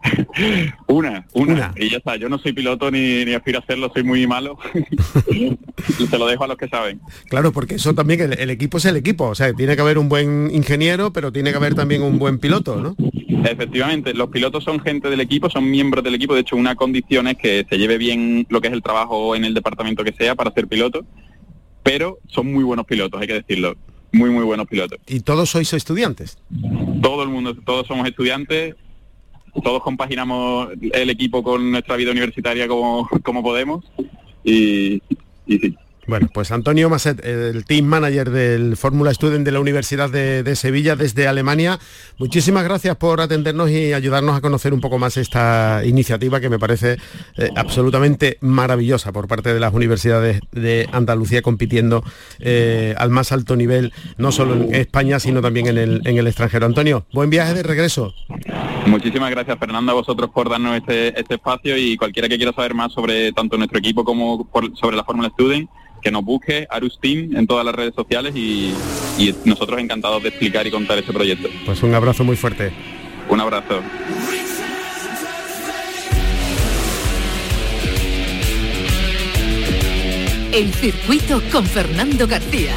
una, 0.88 1.25
una, 1.34 1.73
Y 1.75 1.89
ya 1.89 1.97
está, 1.97 2.15
yo 2.15 2.29
no 2.29 2.38
soy 2.38 2.53
piloto 2.53 2.89
ni, 2.89 3.25
ni 3.25 3.34
aspiro 3.34 3.60
a 3.60 3.62
hacerlo, 3.62 3.91
soy 3.93 4.03
muy 4.03 4.25
malo. 4.27 4.58
Se 6.10 6.17
lo 6.17 6.27
dejo 6.27 6.43
a 6.43 6.47
los 6.47 6.58
que 6.58 6.67
saben. 6.67 7.01
Claro, 7.29 7.51
porque 7.51 7.75
eso 7.75 7.93
también, 7.93 8.34
el, 8.38 8.49
equipo 8.49 8.77
es 8.77 8.86
el 8.86 8.95
equipo. 8.95 9.25
O 9.25 9.36
sea, 9.36 9.53
tiene 9.53 9.75
que 9.75 9.82
haber 9.82 9.97
un 9.97 10.10
buen 10.10 10.49
ingeniero, 10.53 11.12
pero 11.12 11.32
tiene 11.32 11.51
que 11.51 11.58
haber 11.58 11.75
también 11.75 12.01
un 12.01 12.17
buen 12.17 12.39
piloto, 12.39 12.77
¿no? 12.77 12.95
Efectivamente, 13.45 14.13
los 14.13 14.29
pilotos 14.29 14.63
son 14.63 14.79
gente 14.79 15.10
del 15.10 15.21
equipo, 15.21 15.49
son 15.49 15.69
miembros 15.69 16.03
del 16.03 16.15
equipo. 16.15 16.34
De 16.34 16.41
hecho, 16.41 16.55
una 16.55 16.75
condición 16.75 17.27
es 17.27 17.38
que 17.38 17.65
se 17.69 17.77
lleve 17.77 17.97
bien 17.97 18.45
lo 18.49 18.62
que 18.62 18.67
es 18.67 18.73
el 18.73 18.82
trabajo 18.82 19.36
en 19.36 19.45
el 19.45 19.53
departamento 19.53 20.03
que 20.03 20.13
sea 20.13 20.36
para 20.36 20.51
ser 20.51 20.67
piloto. 20.67 21.05
Pero 21.89 22.19
son 22.28 22.54
muy 22.54 22.63
buenos 22.63 22.86
pilotos, 22.86 23.19
hay 23.19 23.25
que 23.25 23.34
decirlo 23.34 23.75
muy 24.12 24.30
muy 24.30 24.43
buenos 24.43 24.67
pilotos. 24.67 24.99
¿Y 25.08 25.21
todos 25.21 25.49
sois 25.49 25.73
estudiantes? 25.73 26.38
Todo 27.02 27.23
el 27.23 27.30
mundo, 27.30 27.56
todos 27.65 27.88
somos 27.88 28.08
estudiantes, 28.08 28.75
todos 29.63 29.82
compaginamos 29.82 30.69
el 30.80 31.10
equipo 31.10 31.41
con 31.41 31.71
nuestra 31.71 31.95
vida 31.95 32.12
universitaria 32.12 32.67
como, 32.67 33.10
como 33.23 33.41
podemos 33.41 33.84
y, 34.43 35.02
y 35.47 35.58
sí. 35.58 35.75
Bueno, 36.10 36.28
pues 36.34 36.52
Antonio 36.52 36.89
Masset, 36.89 37.24
el 37.24 37.65
team 37.65 37.86
manager 37.86 38.32
del 38.32 38.78
Fórmula 38.78 39.13
Student 39.13 39.45
de 39.45 39.52
la 39.52 39.60
Universidad 39.60 40.10
de, 40.10 40.56
Sevilla 40.56 40.95
desde 40.95 41.28
Alemania, 41.28 41.78
muchísimas 42.17 42.63
gracias 42.63 42.95
por 42.95 43.22
atendernos 43.22 43.69
y 43.69 43.93
ayudarnos 43.93 44.36
a 44.36 44.41
conocer 44.41 44.74
un 44.74 44.82
poco 44.82 44.98
más 44.98 45.17
esta 45.17 45.84
iniciativa 45.86 46.39
que 46.39 46.50
me 46.50 46.58
parece 46.58 46.98
eh, 47.38 47.52
absolutamente 47.56 48.39
maravillosa 48.41 49.12
por 49.12 49.28
parte 49.28 49.54
de 49.54 49.60
las 49.60 49.72
universidades 49.72 50.41
de 50.52 50.89
Andalucía 50.91 51.43
compitiendo 51.43 52.04
eh, 52.39 52.95
al 52.98 53.12
más 53.12 53.32
alto 53.32 53.56
nivel, 53.56 53.93
no 54.17 54.32
solo 54.32 54.56
en 54.56 54.74
España, 54.74 55.19
sino 55.19 55.43
también 55.43 55.67
en 55.67 55.78
el, 55.78 56.02
en 56.06 56.17
el 56.17 56.26
extranjero. 56.26 56.65
Antonio, 56.65 57.06
buen 57.13 57.30
viaje 57.30 57.54
de 57.54 57.62
regreso. 57.62 58.15
Muchísimas 58.88 59.30
gracias 59.30 59.60
Fernando 59.60 59.91
a 59.91 59.95
vosotros 59.95 60.32
por 60.32 60.50
darnos 60.50 60.76
este, 60.76 61.19
este 61.19 61.36
espacio 61.36 61.78
y 61.78 61.95
cualquiera 61.98 62.28
que 62.28 62.38
quiera 62.38 62.52
saber 62.52 62.74
más 62.74 62.93
sobre 62.93 63.32
tanto 63.32 63.58
nuestro 63.58 63.78
equipo 63.78 64.04
como 64.04 64.50
sobre 64.74 64.98
la 64.98 65.04
Fórmula 65.04 65.30
Student 65.30 65.69
que 66.01 66.12
nos 66.12 66.23
busque 66.23 66.67
Arustin 66.69 67.35
en 67.35 67.47
todas 67.47 67.65
las 67.65 67.75
redes 67.75 67.93
sociales 67.95 68.35
y, 68.35 68.73
nosotros 69.43 69.79
encantados 69.79 70.23
de 70.23 70.29
explicar 70.29 70.65
y 70.65 70.71
contar 70.71 70.97
este 70.97 71.12
proyecto. 71.12 71.49
Pues 71.65 71.83
un 71.83 71.93
abrazo 71.93 72.23
muy 72.23 72.38
fuerte. 72.38 72.71
Un 73.27 73.41
abrazo. 73.41 73.81
El 80.53 80.73
circuito 80.73 81.41
con 81.51 81.65
Fernando 81.65 82.27
García. 82.27 82.73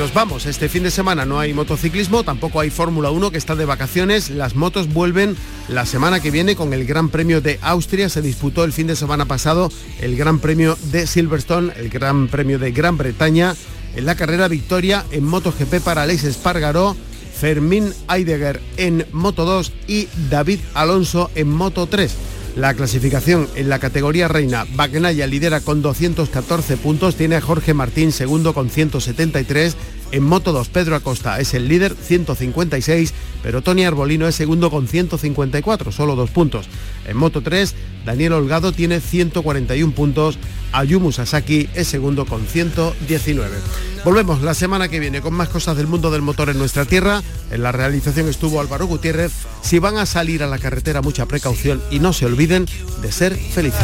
Nos 0.00 0.14
vamos, 0.14 0.46
este 0.46 0.70
fin 0.70 0.82
de 0.82 0.90
semana 0.90 1.26
no 1.26 1.38
hay 1.38 1.52
motociclismo, 1.52 2.24
tampoco 2.24 2.58
hay 2.58 2.70
Fórmula 2.70 3.10
1 3.10 3.30
que 3.30 3.36
está 3.36 3.54
de 3.54 3.66
vacaciones, 3.66 4.30
las 4.30 4.54
motos 4.54 4.90
vuelven 4.90 5.36
la 5.68 5.84
semana 5.84 6.20
que 6.20 6.30
viene 6.30 6.56
con 6.56 6.72
el 6.72 6.86
Gran 6.86 7.10
Premio 7.10 7.42
de 7.42 7.58
Austria, 7.60 8.08
se 8.08 8.22
disputó 8.22 8.64
el 8.64 8.72
fin 8.72 8.86
de 8.86 8.96
semana 8.96 9.26
pasado 9.26 9.70
el 10.00 10.16
Gran 10.16 10.38
Premio 10.38 10.78
de 10.84 11.06
Silverstone, 11.06 11.74
el 11.76 11.90
Gran 11.90 12.28
Premio 12.28 12.58
de 12.58 12.72
Gran 12.72 12.96
Bretaña, 12.96 13.54
en 13.94 14.06
la 14.06 14.14
carrera 14.14 14.48
victoria 14.48 15.04
en 15.10 15.24
MotoGP 15.24 15.80
para 15.84 16.04
Alex 16.04 16.24
Espargaró, 16.24 16.96
Fermín 17.38 17.92
Heidegger 18.08 18.58
en 18.78 19.04
Moto 19.12 19.44
2 19.44 19.70
y 19.86 20.08
David 20.30 20.60
Alonso 20.72 21.30
en 21.34 21.50
Moto 21.50 21.86
3. 21.88 22.10
La 22.56 22.74
clasificación 22.74 23.48
en 23.54 23.68
la 23.68 23.78
categoría 23.78 24.26
reina, 24.26 24.66
Bagnaya 24.74 25.26
lidera 25.26 25.60
con 25.60 25.82
214 25.82 26.76
puntos, 26.76 27.14
tiene 27.14 27.36
a 27.36 27.40
Jorge 27.40 27.74
Martín 27.74 28.10
segundo 28.10 28.54
con 28.54 28.70
173, 28.70 29.76
en 30.12 30.22
Moto 30.22 30.52
2 30.52 30.68
Pedro 30.68 30.96
Acosta 30.96 31.40
es 31.40 31.54
el 31.54 31.68
líder, 31.68 31.94
156, 31.94 33.14
pero 33.42 33.62
Tony 33.62 33.84
Arbolino 33.84 34.26
es 34.26 34.34
segundo 34.34 34.70
con 34.70 34.88
154, 34.88 35.92
solo 35.92 36.16
dos 36.16 36.30
puntos. 36.30 36.66
En 37.06 37.16
Moto 37.16 37.42
3, 37.42 37.74
Daniel 38.04 38.34
Holgado 38.34 38.72
tiene 38.72 39.00
141 39.00 39.94
puntos, 39.94 40.38
Ayumu 40.72 41.12
Sasaki 41.12 41.68
es 41.74 41.88
segundo 41.88 42.26
con 42.26 42.46
119. 42.46 43.56
Volvemos 44.04 44.42
la 44.42 44.54
semana 44.54 44.88
que 44.88 45.00
viene 45.00 45.20
con 45.20 45.34
más 45.34 45.48
cosas 45.48 45.76
del 45.76 45.86
mundo 45.86 46.10
del 46.10 46.22
motor 46.22 46.48
en 46.48 46.58
nuestra 46.58 46.84
tierra. 46.84 47.22
En 47.50 47.62
la 47.62 47.72
realización 47.72 48.28
estuvo 48.28 48.60
Álvaro 48.60 48.86
Gutiérrez. 48.86 49.32
Si 49.62 49.78
van 49.78 49.98
a 49.98 50.06
salir 50.06 50.42
a 50.42 50.46
la 50.46 50.58
carretera, 50.58 51.02
mucha 51.02 51.26
precaución 51.26 51.82
y 51.90 51.98
no 51.98 52.12
se 52.12 52.26
olviden 52.26 52.66
de 53.02 53.12
ser 53.12 53.36
felices. 53.36 53.80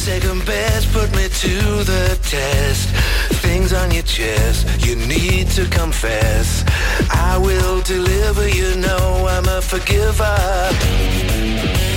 Second 0.00 0.42
best 0.46 0.90
put 0.94 1.14
me 1.14 1.28
to 1.28 1.84
the 1.84 2.18
test. 2.22 2.88
Things 3.44 3.74
on 3.74 3.90
your 3.90 4.02
chest 4.02 4.86
you 4.86 4.96
need 4.96 5.48
to 5.48 5.68
confess. 5.68 6.64
I 7.10 7.36
will 7.36 7.82
deliver 7.82 8.48
you 8.48 8.76
know 8.76 9.26
I'm 9.28 9.46
a 9.46 9.60
forgiver 9.60 11.89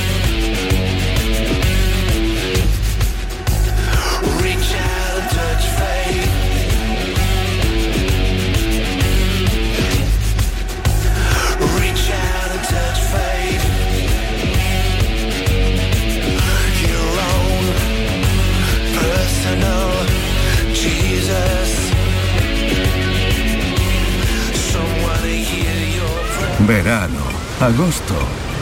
agosto, 27.63 28.15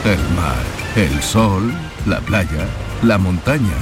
el 0.06 0.20
mar, 0.36 0.64
el 0.96 1.22
sol, 1.24 1.74
la 2.06 2.20
playa, 2.20 2.68
la 3.02 3.18
montaña 3.18 3.76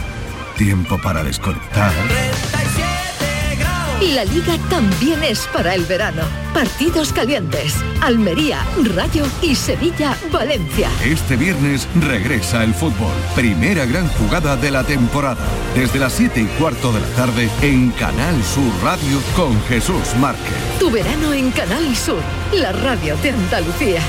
Tiempo 0.59 0.97
para 1.01 1.23
desconectar. 1.23 1.93
37 1.93 3.55
grados. 3.59 4.03
Y 4.03 4.11
la 4.11 4.25
liga 4.25 4.57
también 4.69 5.23
es 5.23 5.47
para 5.53 5.73
el 5.73 5.85
verano. 5.85 6.23
Partidos 6.53 7.13
calientes. 7.13 7.75
Almería, 8.01 8.59
Rayo 8.93 9.25
y 9.41 9.55
Sevilla, 9.55 10.17
Valencia. 10.33 10.89
Este 11.01 11.37
viernes 11.37 11.87
regresa 12.01 12.65
el 12.65 12.73
fútbol. 12.73 13.13
Primera 13.35 13.85
gran 13.85 14.09
jugada 14.09 14.57
de 14.57 14.69
la 14.69 14.83
temporada. 14.83 15.47
Desde 15.73 15.97
las 15.97 16.11
7 16.11 16.41
y 16.41 16.45
cuarto 16.59 16.91
de 16.91 16.99
la 16.99 17.07
tarde 17.15 17.49
en 17.61 17.91
Canal 17.91 18.43
Sur 18.43 18.73
Radio 18.83 19.21
con 19.37 19.57
Jesús 19.69 20.13
Márquez. 20.19 20.57
Tu 20.77 20.91
verano 20.91 21.31
en 21.31 21.51
Canal 21.51 21.95
Sur, 21.95 22.19
la 22.51 22.73
radio 22.73 23.15
de 23.23 23.29
Andalucía. 23.29 24.01